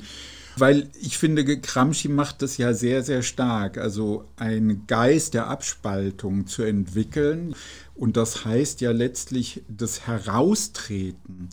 [0.56, 6.46] Weil ich finde, Gramsci macht das ja sehr, sehr stark, also einen Geist der Abspaltung
[6.46, 7.54] zu entwickeln.
[7.94, 11.50] Und das heißt ja letztlich das Heraustreten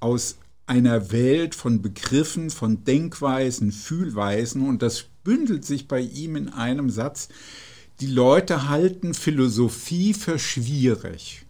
[0.00, 0.36] aus
[0.66, 6.90] einer Welt von Begriffen, von Denkweisen, Fühlweisen und das bündelt sich bei ihm in einem
[6.90, 7.28] Satz,
[8.00, 11.46] die Leute halten Philosophie für schwierig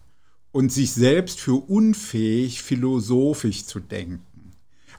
[0.51, 4.53] und sich selbst für unfähig, philosophisch zu denken.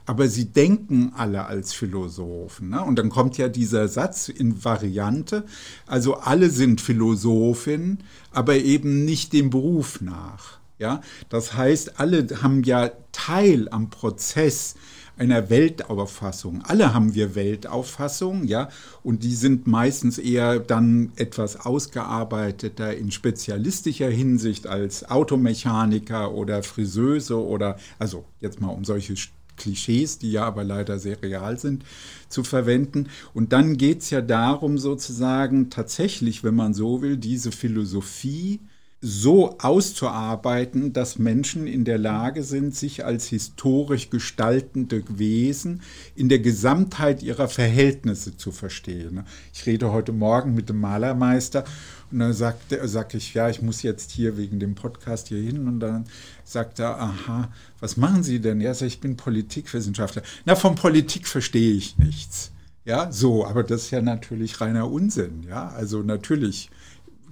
[0.05, 2.69] Aber sie denken alle als Philosophen.
[2.69, 2.85] Ne?
[2.85, 5.45] Und dann kommt ja dieser Satz in Variante,
[5.87, 7.99] also alle sind Philosophin,
[8.31, 10.59] aber eben nicht dem Beruf nach.
[10.79, 14.75] Ja, das heißt, alle haben ja Teil am Prozess
[15.17, 16.63] einer Weltauffassung.
[16.63, 18.69] Alle haben wir Weltauffassung, ja,
[19.03, 27.43] und die sind meistens eher dann etwas ausgearbeiteter in spezialistischer Hinsicht als Automechaniker oder Friseuse
[27.43, 29.15] oder, also jetzt mal um solche
[29.57, 31.85] Klischees, die ja aber leider sehr real sind,
[32.29, 33.09] zu verwenden.
[33.33, 38.61] Und dann geht es ja darum, sozusagen tatsächlich, wenn man so will, diese Philosophie
[39.03, 45.83] so auszuarbeiten, dass Menschen in der Lage sind, sich als historisch gestaltende Wesen
[46.15, 49.25] in der Gesamtheit ihrer Verhältnisse zu verstehen.
[49.53, 51.65] Ich rede heute Morgen mit dem Malermeister
[52.11, 55.69] und dann sagt, sag ich, ja, ich muss jetzt hier wegen dem Podcast hier hin
[55.69, 56.07] und dann
[56.45, 58.61] sagt er, aha, was machen Sie denn?
[58.63, 60.23] Ja, ich bin Politikwissenschaftler.
[60.47, 62.51] Na, von Politik verstehe ich nichts.
[62.87, 65.43] Ja, so, aber das ist ja natürlich reiner Unsinn.
[65.47, 66.71] Ja, also natürlich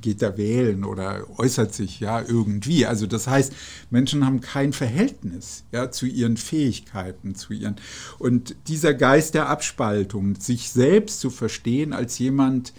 [0.04, 2.84] geht da wählen oder äußert sich ja irgendwie.
[2.84, 3.54] Also das heißt,
[3.90, 7.76] Menschen haben kein Verhältnis ja, zu ihren Fähigkeiten, zu ihren
[8.18, 12.74] und dieser Geist der Abspaltung, sich selbst zu verstehen als jemand,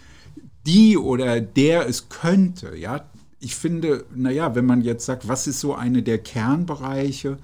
[0.68, 3.06] die oder der es könnte, ja.
[3.40, 7.38] Ich finde, naja, wenn man jetzt sagt, was ist so eine der Kernbereiche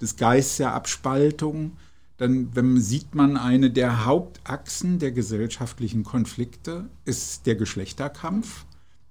[0.00, 1.72] des Geistes der Abspaltung,
[2.16, 8.66] dann wenn, sieht man eine der Hauptachsen der gesellschaftlichen Konflikte ist der Geschlechterkampf.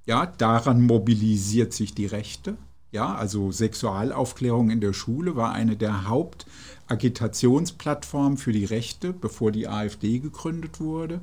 [0.10, 2.58] Ja, daran mobilisiert sich die Rechte.
[2.92, 9.68] Ja, also Sexualaufklärung in der Schule war eine der Hauptagitationsplattformen für die Rechte, bevor die
[9.68, 11.22] AfD gegründet wurde.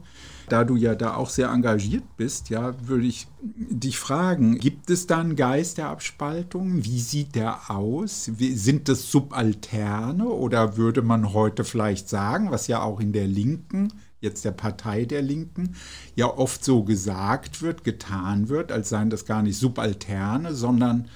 [0.49, 5.09] Da du ja da auch sehr engagiert bist, ja, würde ich dich fragen, gibt es
[5.09, 6.85] da einen Geist der Abspaltung?
[6.85, 8.31] Wie sieht der aus?
[8.37, 13.27] Wie, sind das Subalterne oder würde man heute vielleicht sagen, was ja auch in der
[13.27, 13.93] Linken
[14.27, 15.77] jetzt der Partei der Linken,
[16.15, 21.09] ja oft so gesagt wird, getan wird, als seien das gar nicht Subalterne, sondern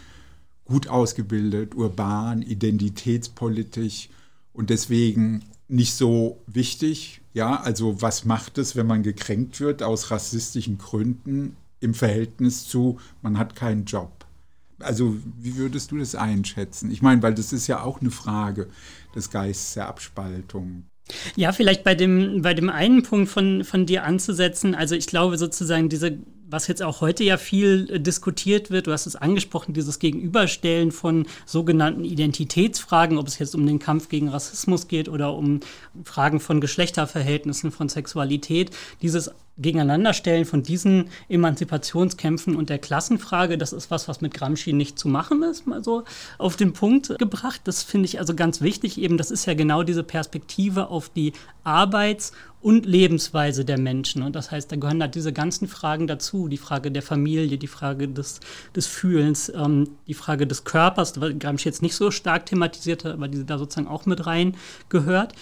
[0.65, 4.09] gut ausgebildet, urban, identitätspolitisch
[4.53, 7.21] und deswegen nicht so wichtig.
[7.33, 12.99] Ja, also was macht es, wenn man gekränkt wird aus rassistischen Gründen im Verhältnis zu,
[13.23, 14.27] man hat keinen Job?
[14.81, 16.91] Also wie würdest du das einschätzen?
[16.91, 18.69] Ich meine, weil das ist ja auch eine Frage
[19.15, 20.85] des Geistes der Abspaltung.
[21.37, 24.75] Ja, vielleicht bei dem, bei dem einen Punkt von, von dir anzusetzen.
[24.75, 26.19] Also ich glaube sozusagen diese
[26.51, 30.93] was jetzt auch heute ja viel äh, diskutiert wird, du hast es angesprochen, dieses Gegenüberstellen
[30.93, 35.61] von sogenannten Identitätsfragen, ob es jetzt um den Kampf gegen Rassismus geht oder um
[36.05, 38.71] Fragen von Geschlechterverhältnissen, von Sexualität,
[39.03, 44.99] dieses Gegeneinanderstellen von diesen Emanzipationskämpfen und der Klassenfrage, das ist was, was mit Gramsci nicht
[44.99, 46.05] zu machen ist, mal so
[46.39, 47.61] auf den Punkt gebracht.
[47.65, 51.33] Das finde ich also ganz wichtig, eben, das ist ja genau diese Perspektive auf die
[51.65, 54.23] Arbeits- und Lebensweise der Menschen.
[54.23, 56.49] Und das heißt, da gehören da diese ganzen Fragen dazu.
[56.49, 58.41] Die Frage der Familie, die Frage des,
[58.77, 63.15] des Fühlens, ähm, die Frage des Körpers, was Gramsci jetzt nicht so stark thematisiert hat,
[63.15, 64.57] aber die da sozusagen auch mit rein
[64.91, 65.33] gehört.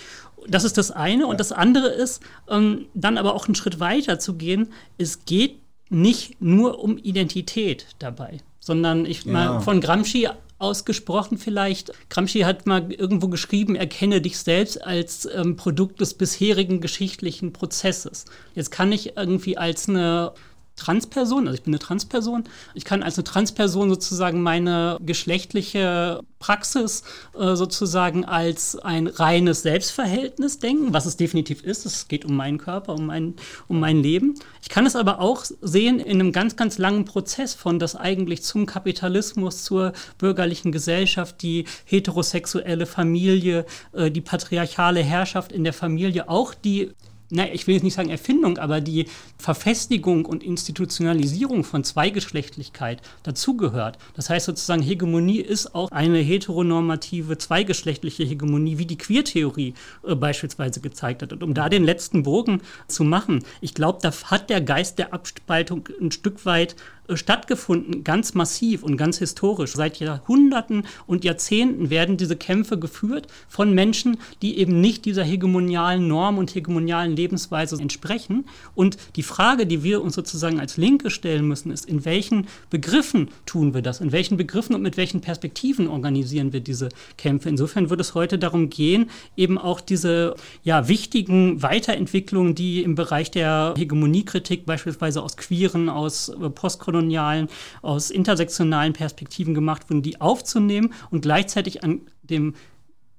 [0.46, 1.26] Das ist das eine.
[1.26, 4.72] Und das andere ist, ähm, dann aber auch einen Schritt weiter zu gehen.
[4.96, 9.32] Es geht nicht nur um Identität dabei, sondern ich ja.
[9.32, 11.92] mal von Gramsci ausgesprochen vielleicht.
[12.10, 18.24] Gramsci hat mal irgendwo geschrieben, erkenne dich selbst als ähm, Produkt des bisherigen geschichtlichen Prozesses.
[18.54, 20.32] Jetzt kann ich irgendwie als eine
[20.78, 27.02] Transperson, also ich bin eine Transperson, ich kann als eine Transperson sozusagen meine geschlechtliche Praxis
[27.38, 31.84] äh, sozusagen als ein reines Selbstverhältnis denken, was es definitiv ist.
[31.84, 33.34] Es geht um meinen Körper, um mein,
[33.66, 34.34] um mein Leben.
[34.62, 38.42] Ich kann es aber auch sehen in einem ganz, ganz langen Prozess von das eigentlich
[38.42, 46.28] zum Kapitalismus, zur bürgerlichen Gesellschaft, die heterosexuelle Familie, äh, die patriarchale Herrschaft in der Familie,
[46.28, 46.92] auch die
[47.30, 49.06] na, ich will jetzt nicht sagen Erfindung, aber die
[49.38, 53.98] Verfestigung und Institutionalisierung von Zweigeschlechtlichkeit dazugehört.
[54.14, 59.74] Das heißt sozusagen, Hegemonie ist auch eine heteronormative, zweigeschlechtliche Hegemonie, wie die Queertheorie
[60.06, 61.32] äh, beispielsweise gezeigt hat.
[61.32, 65.12] Und um da den letzten Bogen zu machen, ich glaube, da hat der Geist der
[65.12, 66.76] Abspaltung ein Stück weit
[67.14, 69.74] stattgefunden, ganz massiv und ganz historisch.
[69.74, 76.06] Seit Jahrhunderten und Jahrzehnten werden diese Kämpfe geführt von Menschen, die eben nicht dieser hegemonialen
[76.06, 78.44] Norm und hegemonialen Lebensweise entsprechen.
[78.74, 83.28] Und die Frage, die wir uns sozusagen als Linke stellen müssen, ist, in welchen Begriffen
[83.46, 84.00] tun wir das?
[84.00, 87.48] In welchen Begriffen und mit welchen Perspektiven organisieren wir diese Kämpfe?
[87.48, 93.30] Insofern wird es heute darum gehen, eben auch diese ja, wichtigen Weiterentwicklungen, die im Bereich
[93.30, 96.50] der Hegemoniekritik beispielsweise aus queeren, aus äh,
[96.98, 97.48] postkolonialen
[97.82, 102.54] aus intersektionalen Perspektiven gemacht wurden, die aufzunehmen und gleichzeitig an dem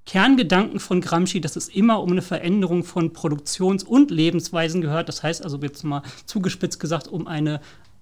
[0.06, 5.08] Kerngedanken von Gramsci, dass es immer um eine Veränderung von Produktions- und Lebensweisen gehört.
[5.08, 7.62] Das heißt also jetzt mal zugespitzt gesagt, um eine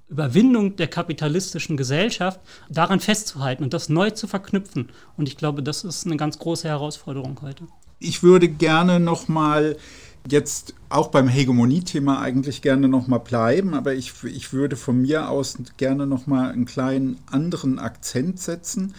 [0.10, 4.90] Überwindung der kapitalistischen Gesellschaft, daran festzuhalten und das neu zu verknüpfen.
[5.18, 7.66] Und ich glaube, das ist eine ganz große Herausforderung heute.
[8.00, 9.76] Ich würde gerne noch mal
[10.30, 15.58] jetzt auch beim Hegemonie-Thema eigentlich gerne nochmal bleiben, aber ich, ich würde von mir aus
[15.78, 18.94] gerne nochmal einen kleinen anderen Akzent setzen,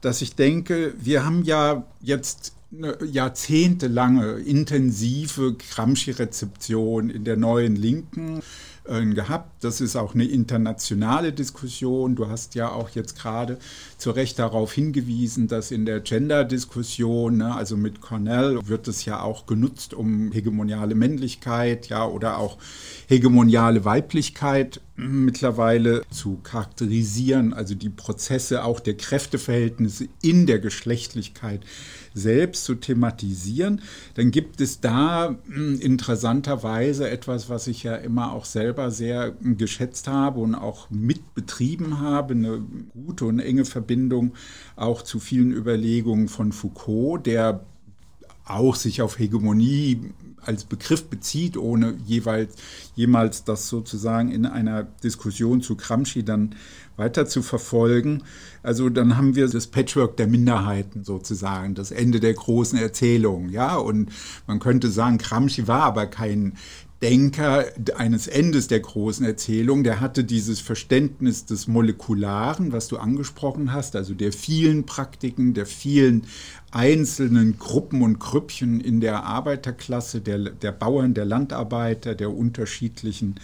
[0.00, 8.42] dass ich denke, wir haben ja jetzt eine jahrzehntelange intensive Gramsci-Rezeption in der neuen Linken
[8.90, 9.64] äh, gehabt.
[9.64, 12.16] Das ist auch eine internationale Diskussion.
[12.16, 13.58] Du hast ja auch jetzt gerade
[13.96, 19.22] zu Recht darauf hingewiesen, dass in der Gender-Diskussion, ne, also mit Cornell, wird es ja
[19.22, 22.58] auch genutzt, um hegemoniale Männlichkeit, ja, oder auch
[23.08, 31.64] hegemoniale Weiblichkeit mittlerweile zu charakterisieren, also die Prozesse auch der Kräfteverhältnisse in der Geschlechtlichkeit
[32.12, 33.80] selbst zu thematisieren,
[34.14, 40.08] dann gibt es da hm, interessanterweise etwas, was ich ja immer auch selber sehr geschätzt
[40.08, 44.34] habe und auch mitbetrieben habe, eine gute und enge Verbindung
[44.76, 47.64] auch zu vielen Überlegungen von Foucault, der
[48.44, 50.12] auch sich auf Hegemonie
[50.44, 52.54] als Begriff bezieht, ohne jeweils
[52.94, 56.54] jemals das sozusagen in einer Diskussion zu Gramsci dann
[56.96, 58.22] weiter zu verfolgen.
[58.62, 63.76] Also dann haben wir das Patchwork der Minderheiten sozusagen, das Ende der großen Erzählung, ja.
[63.76, 64.10] Und
[64.46, 66.54] man könnte sagen, Gramsci war aber kein
[67.02, 67.64] Denker
[67.96, 73.96] eines Endes der großen Erzählung, der hatte dieses Verständnis des Molekularen, was du angesprochen hast,
[73.96, 76.26] also der vielen Praktiken, der vielen
[76.70, 83.36] einzelnen Gruppen und Grüppchen in der Arbeiterklasse, der, der Bauern, der Landarbeiter, der unterschiedlichen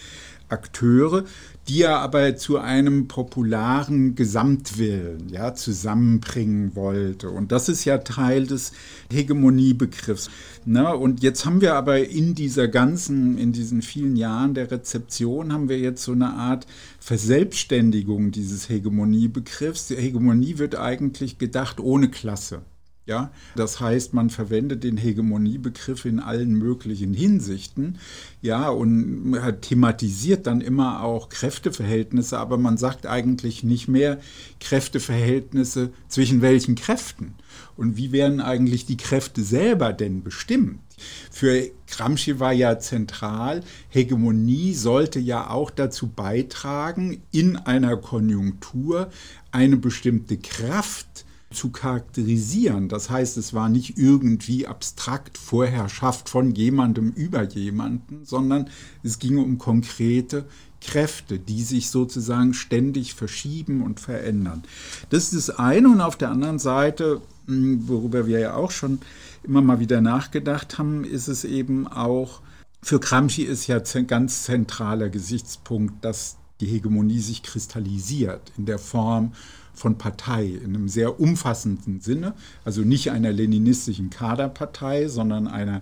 [0.49, 1.25] Akteure,
[1.67, 7.29] die er aber zu einem popularen Gesamtwillen ja, zusammenbringen wollte.
[7.29, 8.71] Und das ist ja Teil des
[9.11, 10.29] Hegemoniebegriffs.
[10.65, 10.95] Ne?
[10.95, 15.67] Und jetzt haben wir aber in dieser ganzen, in diesen vielen Jahren der Rezeption, haben
[15.67, 16.65] wir jetzt so eine Art
[16.99, 19.87] Verselbstständigung dieses Hegemoniebegriffs.
[19.87, 22.61] Die Hegemonie wird eigentlich gedacht ohne Klasse.
[23.07, 27.99] Ja, das heißt, man verwendet den Hegemoniebegriff in allen möglichen Hinsichten,
[28.41, 34.19] ja, und thematisiert dann immer auch Kräfteverhältnisse, aber man sagt eigentlich nicht mehr
[34.59, 37.35] Kräfteverhältnisse zwischen welchen Kräften
[37.77, 40.79] und wie werden eigentlich die Kräfte selber denn bestimmt.
[41.31, 49.09] Für Gramsci war ja zentral, Hegemonie sollte ja auch dazu beitragen, in einer Konjunktur
[49.51, 52.89] eine bestimmte Kraft zu charakterisieren.
[52.89, 58.69] Das heißt, es war nicht irgendwie abstrakt Vorherrschaft von jemandem über jemanden, sondern
[59.03, 60.45] es ging um konkrete
[60.81, 64.63] Kräfte, die sich sozusagen ständig verschieben und verändern.
[65.09, 68.99] Das ist das eine und auf der anderen Seite, hm, worüber wir ja auch schon
[69.43, 72.41] immer mal wieder nachgedacht haben, ist es eben auch,
[72.83, 78.79] für Gramsci ist ja ein ganz zentraler Gesichtspunkt, dass die Hegemonie sich kristallisiert in der
[78.79, 79.33] Form
[79.77, 82.33] von Partei in einem sehr umfassenden Sinne,
[82.65, 85.81] also nicht einer leninistischen Kaderpartei, sondern einer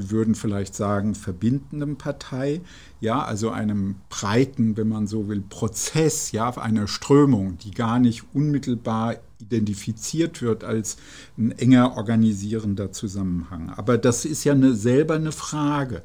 [0.00, 2.62] wir würden vielleicht sagen, verbindenden Partei,
[3.00, 8.24] ja, also einem breiten, wenn man so will, Prozess, ja, einer Strömung, die gar nicht
[8.32, 10.96] unmittelbar identifiziert wird als
[11.36, 13.70] ein enger organisierender Zusammenhang.
[13.70, 16.02] Aber das ist ja eine, selber eine Frage,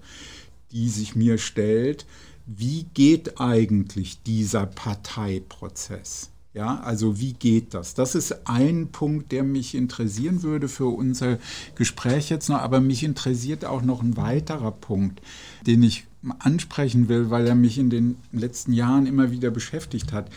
[0.72, 2.06] die sich mir stellt,
[2.46, 6.32] wie geht eigentlich dieser Parteiprozess?
[6.56, 7.96] Ja, also wie geht das?
[7.96, 11.38] Das ist ein Punkt, der mich interessieren würde für unser
[11.76, 15.22] Gespräch jetzt noch, aber mich interessiert auch noch ein weiterer Punkt,
[15.68, 16.06] den ich
[16.40, 20.32] ansprechen will, weil er mich in den letzten Jahren immer wieder beschäftigt hat.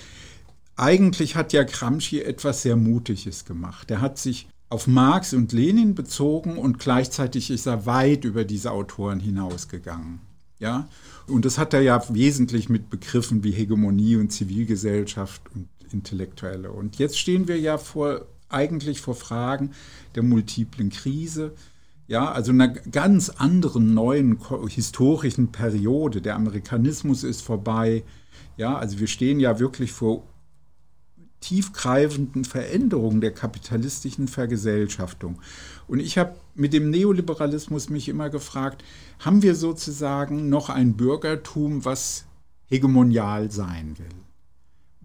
[0.75, 3.89] Eigentlich hat ja Gramsci etwas sehr Mutiges gemacht.
[3.93, 8.73] Er hat sich auf Marx und Lenin bezogen und gleichzeitig ist er weit über diese
[8.73, 10.19] Autoren hinausgegangen.
[10.59, 10.89] Ja,
[11.29, 16.71] und das hat er ja wesentlich mit Begriffen wie Hegemonie und Zivilgesellschaft und Intellektuelle.
[16.71, 19.73] Und jetzt stehen wir ja vor, eigentlich vor Fragen
[20.15, 21.53] der multiplen Krise,
[22.09, 26.23] ja, also einer ganz anderen neuen historischen Periode.
[26.23, 28.03] Der Amerikanismus ist vorbei.
[28.57, 30.25] Ja, also wir stehen ja wirklich vor
[31.41, 35.41] tiefgreifenden Veränderungen der kapitalistischen Vergesellschaftung.
[35.87, 38.83] Und ich habe mit dem Neoliberalismus mich immer gefragt,
[39.21, 42.25] haben wir sozusagen noch ein Bürgertum, was
[42.67, 44.28] hegemonial sein will?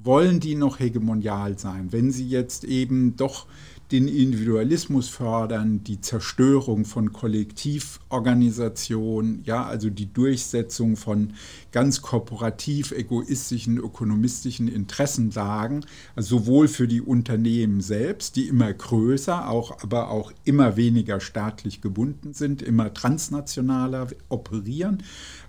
[0.04, 3.48] Wollen die noch hegemonial sein, wenn sie jetzt eben doch
[3.94, 11.34] den Individualismus fördern, die Zerstörung von Kollektivorganisationen, ja, also die Durchsetzung von
[11.72, 15.86] ganz korporativ egoistischen ökonomistischen Interessenlagen,
[16.16, 21.82] also sowohl für die Unternehmen selbst, die immer größer, auch, aber auch immer weniger staatlich
[21.82, 25.04] gebunden sind, immer transnationaler operieren,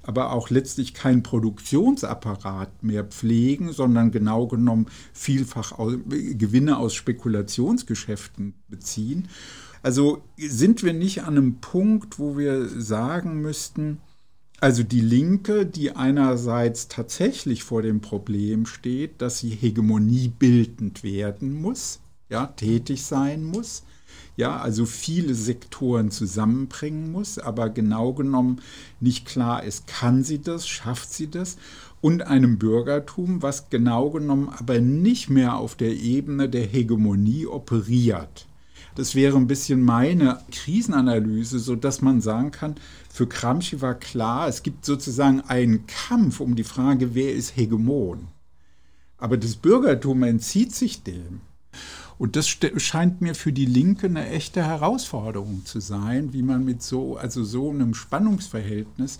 [0.07, 5.73] aber auch letztlich keinen Produktionsapparat mehr pflegen, sondern genau genommen vielfach
[6.09, 9.29] Gewinne aus Spekulationsgeschäften beziehen.
[9.83, 14.01] Also sind wir nicht an einem Punkt, wo wir sagen müssten,
[14.61, 22.01] also die Linke, die einerseits tatsächlich vor dem Problem steht, dass sie hegemoniebildend werden muss,
[22.31, 23.83] ja, tätig sein muss,
[24.37, 28.61] ja, also viele Sektoren zusammenbringen muss, aber genau genommen
[29.01, 31.57] nicht klar ist, kann sie das, schafft sie das
[32.01, 38.47] und einem Bürgertum, was genau genommen aber nicht mehr auf der Ebene der Hegemonie operiert.
[38.95, 42.77] Das wäre ein bisschen meine Krisenanalyse, sodass man sagen kann,
[43.11, 48.29] für Gramsci war klar, es gibt sozusagen einen Kampf um die Frage, wer ist Hegemon.
[49.17, 51.41] Aber das Bürgertum entzieht sich dem.
[52.19, 56.83] Und das scheint mir für die Linke eine echte Herausforderung zu sein, wie man mit
[56.83, 59.19] so, also so einem Spannungsverhältnis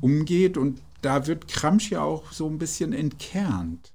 [0.00, 0.56] umgeht.
[0.56, 3.92] Und da wird Gramsci auch so ein bisschen entkernt.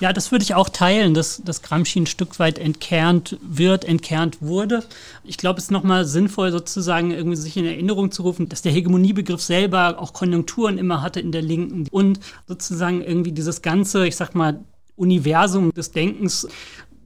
[0.00, 4.42] Ja, das würde ich auch teilen, dass, dass Gramsci ein Stück weit entkernt wird, entkernt
[4.42, 4.84] wurde.
[5.24, 8.72] Ich glaube, es ist nochmal sinnvoll, sozusagen irgendwie sich in Erinnerung zu rufen, dass der
[8.72, 14.16] Hegemoniebegriff selber auch Konjunkturen immer hatte in der Linken und sozusagen irgendwie dieses ganze, ich
[14.16, 14.60] sag mal,
[14.96, 16.46] Universum des Denkens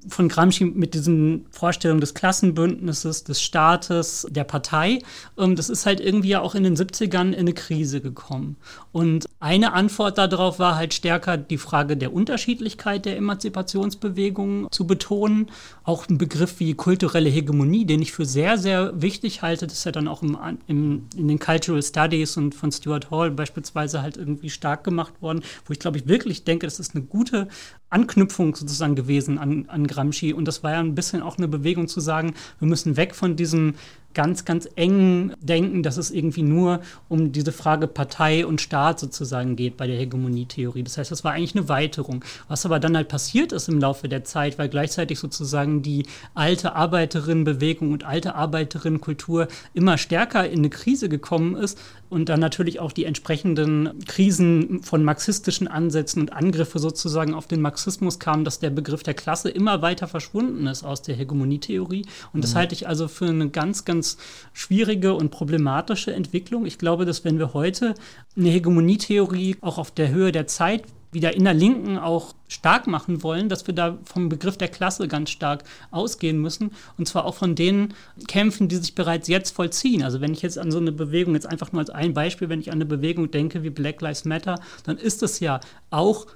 [0.08, 5.00] von Gramsci mit diesen Vorstellungen des Klassenbündnisses, des Staates, der Partei.
[5.38, 8.56] Ähm, das ist halt irgendwie ja auch in den 70ern in eine Krise gekommen.
[8.92, 15.50] Und eine Antwort darauf war halt stärker die Frage der Unterschiedlichkeit der Emanzipationsbewegung zu betonen.
[15.82, 19.66] Auch ein Begriff wie kulturelle Hegemonie, den ich für sehr, sehr wichtig halte.
[19.66, 20.36] Das ist ja dann auch im,
[20.66, 25.42] im, in den Cultural Studies und von Stuart Hall beispielsweise halt irgendwie stark gemacht worden,
[25.66, 27.48] wo ich glaube ich wirklich denke, das ist eine gute
[27.90, 30.32] Anknüpfung sozusagen gewesen an, an Gramsci.
[30.32, 33.36] Und das war ja ein bisschen auch eine Bewegung zu sagen, wir müssen weg von
[33.36, 33.74] diesem
[34.14, 39.56] ganz, ganz eng denken, dass es irgendwie nur um diese Frage Partei und Staat sozusagen
[39.56, 40.82] geht bei der Hegemonietheorie.
[40.82, 42.24] Das heißt, das war eigentlich eine Weiterung.
[42.48, 46.74] Was aber dann halt passiert ist im Laufe der Zeit, weil gleichzeitig sozusagen die alte
[46.74, 51.78] Arbeiterinnenbewegung und alte Arbeiterinnenkultur immer stärker in eine Krise gekommen ist
[52.14, 57.60] und dann natürlich auch die entsprechenden Krisen von marxistischen Ansätzen und Angriffe sozusagen auf den
[57.60, 62.06] Marxismus kamen, dass der Begriff der Klasse immer weiter verschwunden ist aus der Hegemonietheorie.
[62.32, 62.58] Und das mhm.
[62.58, 64.18] halte ich also für eine ganz, ganz ganz
[64.52, 66.66] schwierige und problematische Entwicklung.
[66.66, 67.94] Ich glaube, dass wenn wir heute
[68.36, 73.22] eine Hegemonietheorie auch auf der Höhe der Zeit wieder in der Linken auch stark machen
[73.22, 76.72] wollen, dass wir da vom Begriff der Klasse ganz stark ausgehen müssen.
[76.98, 77.94] Und zwar auch von den
[78.26, 80.02] Kämpfen, die sich bereits jetzt vollziehen.
[80.02, 82.60] Also wenn ich jetzt an so eine Bewegung, jetzt einfach nur als ein Beispiel, wenn
[82.60, 86.26] ich an eine Bewegung denke wie Black Lives Matter, dann ist es ja auch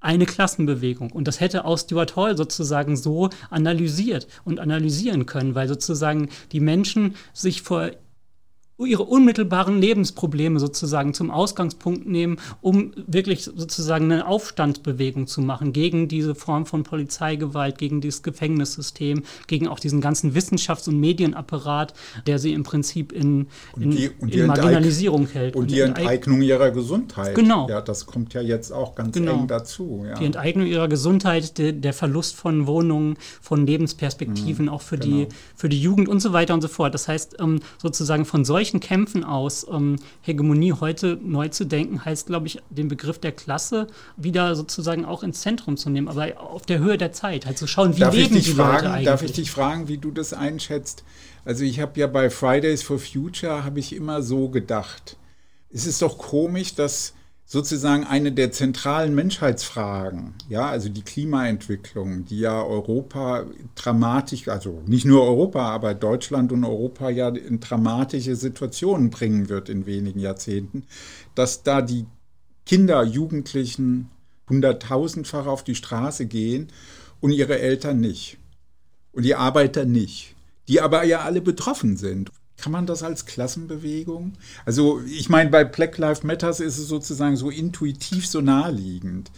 [0.00, 1.12] eine Klassenbewegung.
[1.12, 6.60] Und das hätte auch Stuart Hall sozusagen so analysiert und analysieren können, weil sozusagen die
[6.60, 7.90] Menschen sich vor
[8.86, 16.08] ihre unmittelbaren Lebensprobleme sozusagen zum Ausgangspunkt nehmen, um wirklich sozusagen eine Aufstandsbewegung zu machen gegen
[16.08, 21.94] diese Form von Polizeigewalt, gegen dieses Gefängnissystem, gegen auch diesen ganzen Wissenschafts- und Medienapparat,
[22.26, 25.56] der sie im Prinzip in, in, die, in Marginalisierung hält.
[25.56, 27.34] Und, und die Enteignung ihrer Gesundheit.
[27.34, 27.68] Genau.
[27.68, 29.40] Ja, das kommt ja jetzt auch ganz genau.
[29.40, 30.04] eng dazu.
[30.06, 30.14] Ja.
[30.14, 35.16] Die Enteignung ihrer Gesundheit, de, der Verlust von Wohnungen, von Lebensperspektiven, mhm, auch für, genau.
[35.16, 36.94] die, für die Jugend und so weiter und so fort.
[36.94, 42.28] Das heißt, ähm, sozusagen von solchen Kämpfen aus, ähm, Hegemonie heute neu zu denken, heißt,
[42.28, 46.66] glaube ich, den Begriff der Klasse wieder sozusagen auch ins Zentrum zu nehmen, aber auf
[46.66, 49.06] der Höhe der Zeit, halt zu schauen, wie darf leben ich die fragen, Leute eigentlich.
[49.06, 51.02] Darf ich dich fragen, wie du das einschätzt?
[51.44, 55.16] Also ich habe ja bei Fridays for Future, habe ich immer so gedacht,
[55.72, 57.14] es ist doch komisch, dass
[57.50, 63.44] sozusagen eine der zentralen Menschheitsfragen, ja, also die Klimaentwicklung, die ja Europa
[63.74, 69.68] dramatisch, also nicht nur Europa, aber Deutschland und Europa ja in dramatische Situationen bringen wird
[69.68, 70.84] in wenigen Jahrzehnten,
[71.34, 72.06] dass da die
[72.66, 74.10] Kinder, Jugendlichen
[74.48, 76.68] hunderttausendfach auf die Straße gehen
[77.18, 78.38] und ihre Eltern nicht
[79.10, 80.36] und die Arbeiter nicht,
[80.68, 82.30] die aber ja alle betroffen sind.
[82.60, 84.34] Kann man das als Klassenbewegung?
[84.66, 89.30] Also ich meine, bei Black Lives Matters ist es sozusagen so intuitiv so naheliegend.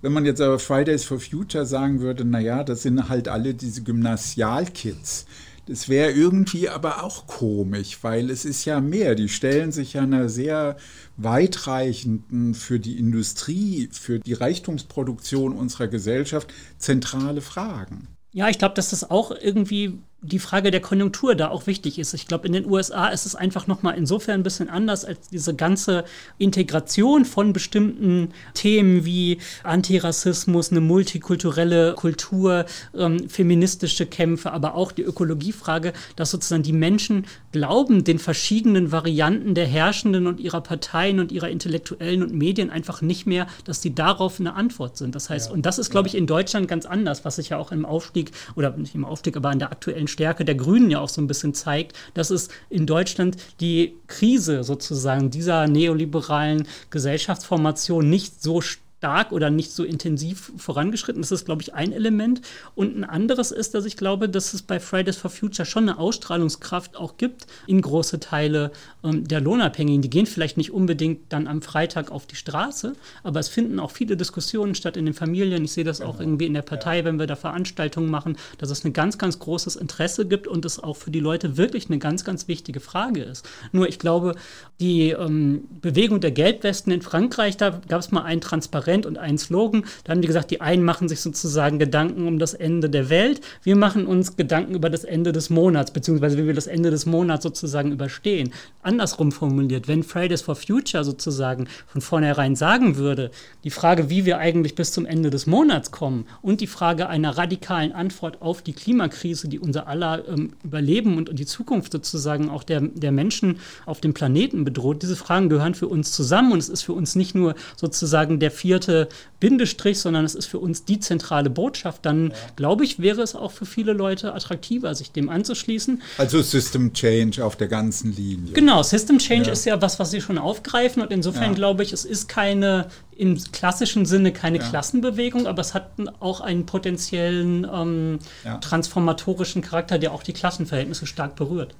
[0.00, 3.82] Wenn man jetzt aber Fridays for Future sagen würde, naja, das sind halt alle diese
[3.82, 5.26] Gymnasialkids.
[5.66, 9.14] Das wäre irgendwie aber auch komisch, weil es ist ja mehr.
[9.14, 10.76] Die stellen sich ja einer sehr
[11.16, 18.08] weitreichenden, für die Industrie, für die Reichtumsproduktion unserer Gesellschaft zentrale Fragen.
[18.32, 22.12] Ja, ich glaube, dass das auch irgendwie die Frage der Konjunktur da auch wichtig ist.
[22.12, 25.28] Ich glaube, in den USA ist es einfach noch mal insofern ein bisschen anders als
[25.30, 26.04] diese ganze
[26.36, 35.02] Integration von bestimmten Themen wie Antirassismus, eine multikulturelle Kultur, ähm, feministische Kämpfe, aber auch die
[35.02, 41.32] Ökologiefrage, dass sozusagen die Menschen glauben, den verschiedenen Varianten der Herrschenden und ihrer Parteien und
[41.32, 45.14] ihrer Intellektuellen und Medien einfach nicht mehr, dass die darauf eine Antwort sind.
[45.14, 47.58] Das heißt, ja, und das ist, glaube ich, in Deutschland ganz anders, was sich ja
[47.58, 51.00] auch im Aufstieg oder nicht im Aufstieg, aber an der aktuellen Stärke der Grünen ja
[51.00, 58.10] auch so ein bisschen zeigt, dass es in Deutschland die Krise sozusagen dieser neoliberalen Gesellschaftsformation
[58.10, 61.22] nicht so stark stark oder nicht so intensiv vorangeschritten.
[61.22, 62.42] Das ist, glaube ich, ein Element.
[62.74, 65.98] Und ein anderes ist, dass ich glaube, dass es bei Fridays for Future schon eine
[65.98, 68.72] Ausstrahlungskraft auch gibt in große Teile
[69.02, 70.02] ähm, der Lohnabhängigen.
[70.02, 72.92] Die gehen vielleicht nicht unbedingt dann am Freitag auf die Straße,
[73.22, 75.64] aber es finden auch viele Diskussionen statt in den Familien.
[75.64, 76.28] Ich sehe das auch genau.
[76.28, 77.04] irgendwie in der Partei, ja.
[77.06, 80.78] wenn wir da Veranstaltungen machen, dass es ein ganz, ganz großes Interesse gibt und es
[80.78, 83.48] auch für die Leute wirklich eine ganz, ganz wichtige Frage ist.
[83.72, 84.34] Nur ich glaube,
[84.78, 89.18] die ähm, Bewegung der Gelbwesten in Frankreich, da gab es mal ein Transparenz transparent und
[89.18, 89.84] ein Slogan.
[90.04, 93.40] Da haben die gesagt, die einen machen sich sozusagen Gedanken um das Ende der Welt.
[93.62, 97.06] Wir machen uns Gedanken über das Ende des Monats, beziehungsweise wie wir das Ende des
[97.06, 98.52] Monats sozusagen überstehen.
[98.82, 103.30] Andersrum formuliert, wenn Fridays for Future sozusagen von vornherein sagen würde,
[103.64, 107.36] die Frage, wie wir eigentlich bis zum Ende des Monats kommen und die Frage einer
[107.36, 112.62] radikalen Antwort auf die Klimakrise, die unser aller ähm, Überleben und die Zukunft sozusagen auch
[112.62, 116.68] der, der Menschen auf dem Planeten bedroht, diese Fragen gehören für uns zusammen und es
[116.68, 119.08] ist für uns nicht nur sozusagen der vierte vierte
[119.40, 122.36] Bindestrich, sondern es ist für uns die zentrale Botschaft, dann ja.
[122.56, 126.02] glaube ich, wäre es auch für viele Leute attraktiver, sich dem anzuschließen.
[126.18, 128.52] Also System Change auf der ganzen Linie.
[128.52, 129.52] Genau, System Change ja.
[129.52, 131.54] ist ja was, was Sie schon aufgreifen und insofern ja.
[131.54, 136.64] glaube ich, es ist keine im klassischen Sinne keine Klassenbewegung, aber es hat auch einen
[136.64, 138.18] potenziellen ähm,
[138.62, 141.74] transformatorischen Charakter, der auch die Klassenverhältnisse stark berührt.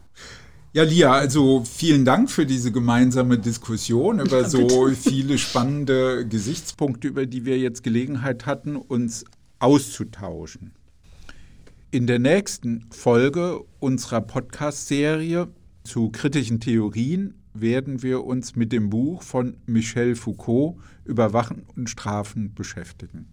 [0.73, 7.27] Ja, Lia, also vielen Dank für diese gemeinsame Diskussion über so viele spannende Gesichtspunkte, über
[7.27, 9.25] die wir jetzt Gelegenheit hatten, uns
[9.59, 10.71] auszutauschen.
[11.91, 15.49] In der nächsten Folge unserer Podcast-Serie
[15.83, 22.55] zu kritischen Theorien werden wir uns mit dem Buch von Michel Foucault Überwachen und Strafen
[22.55, 23.27] beschäftigen.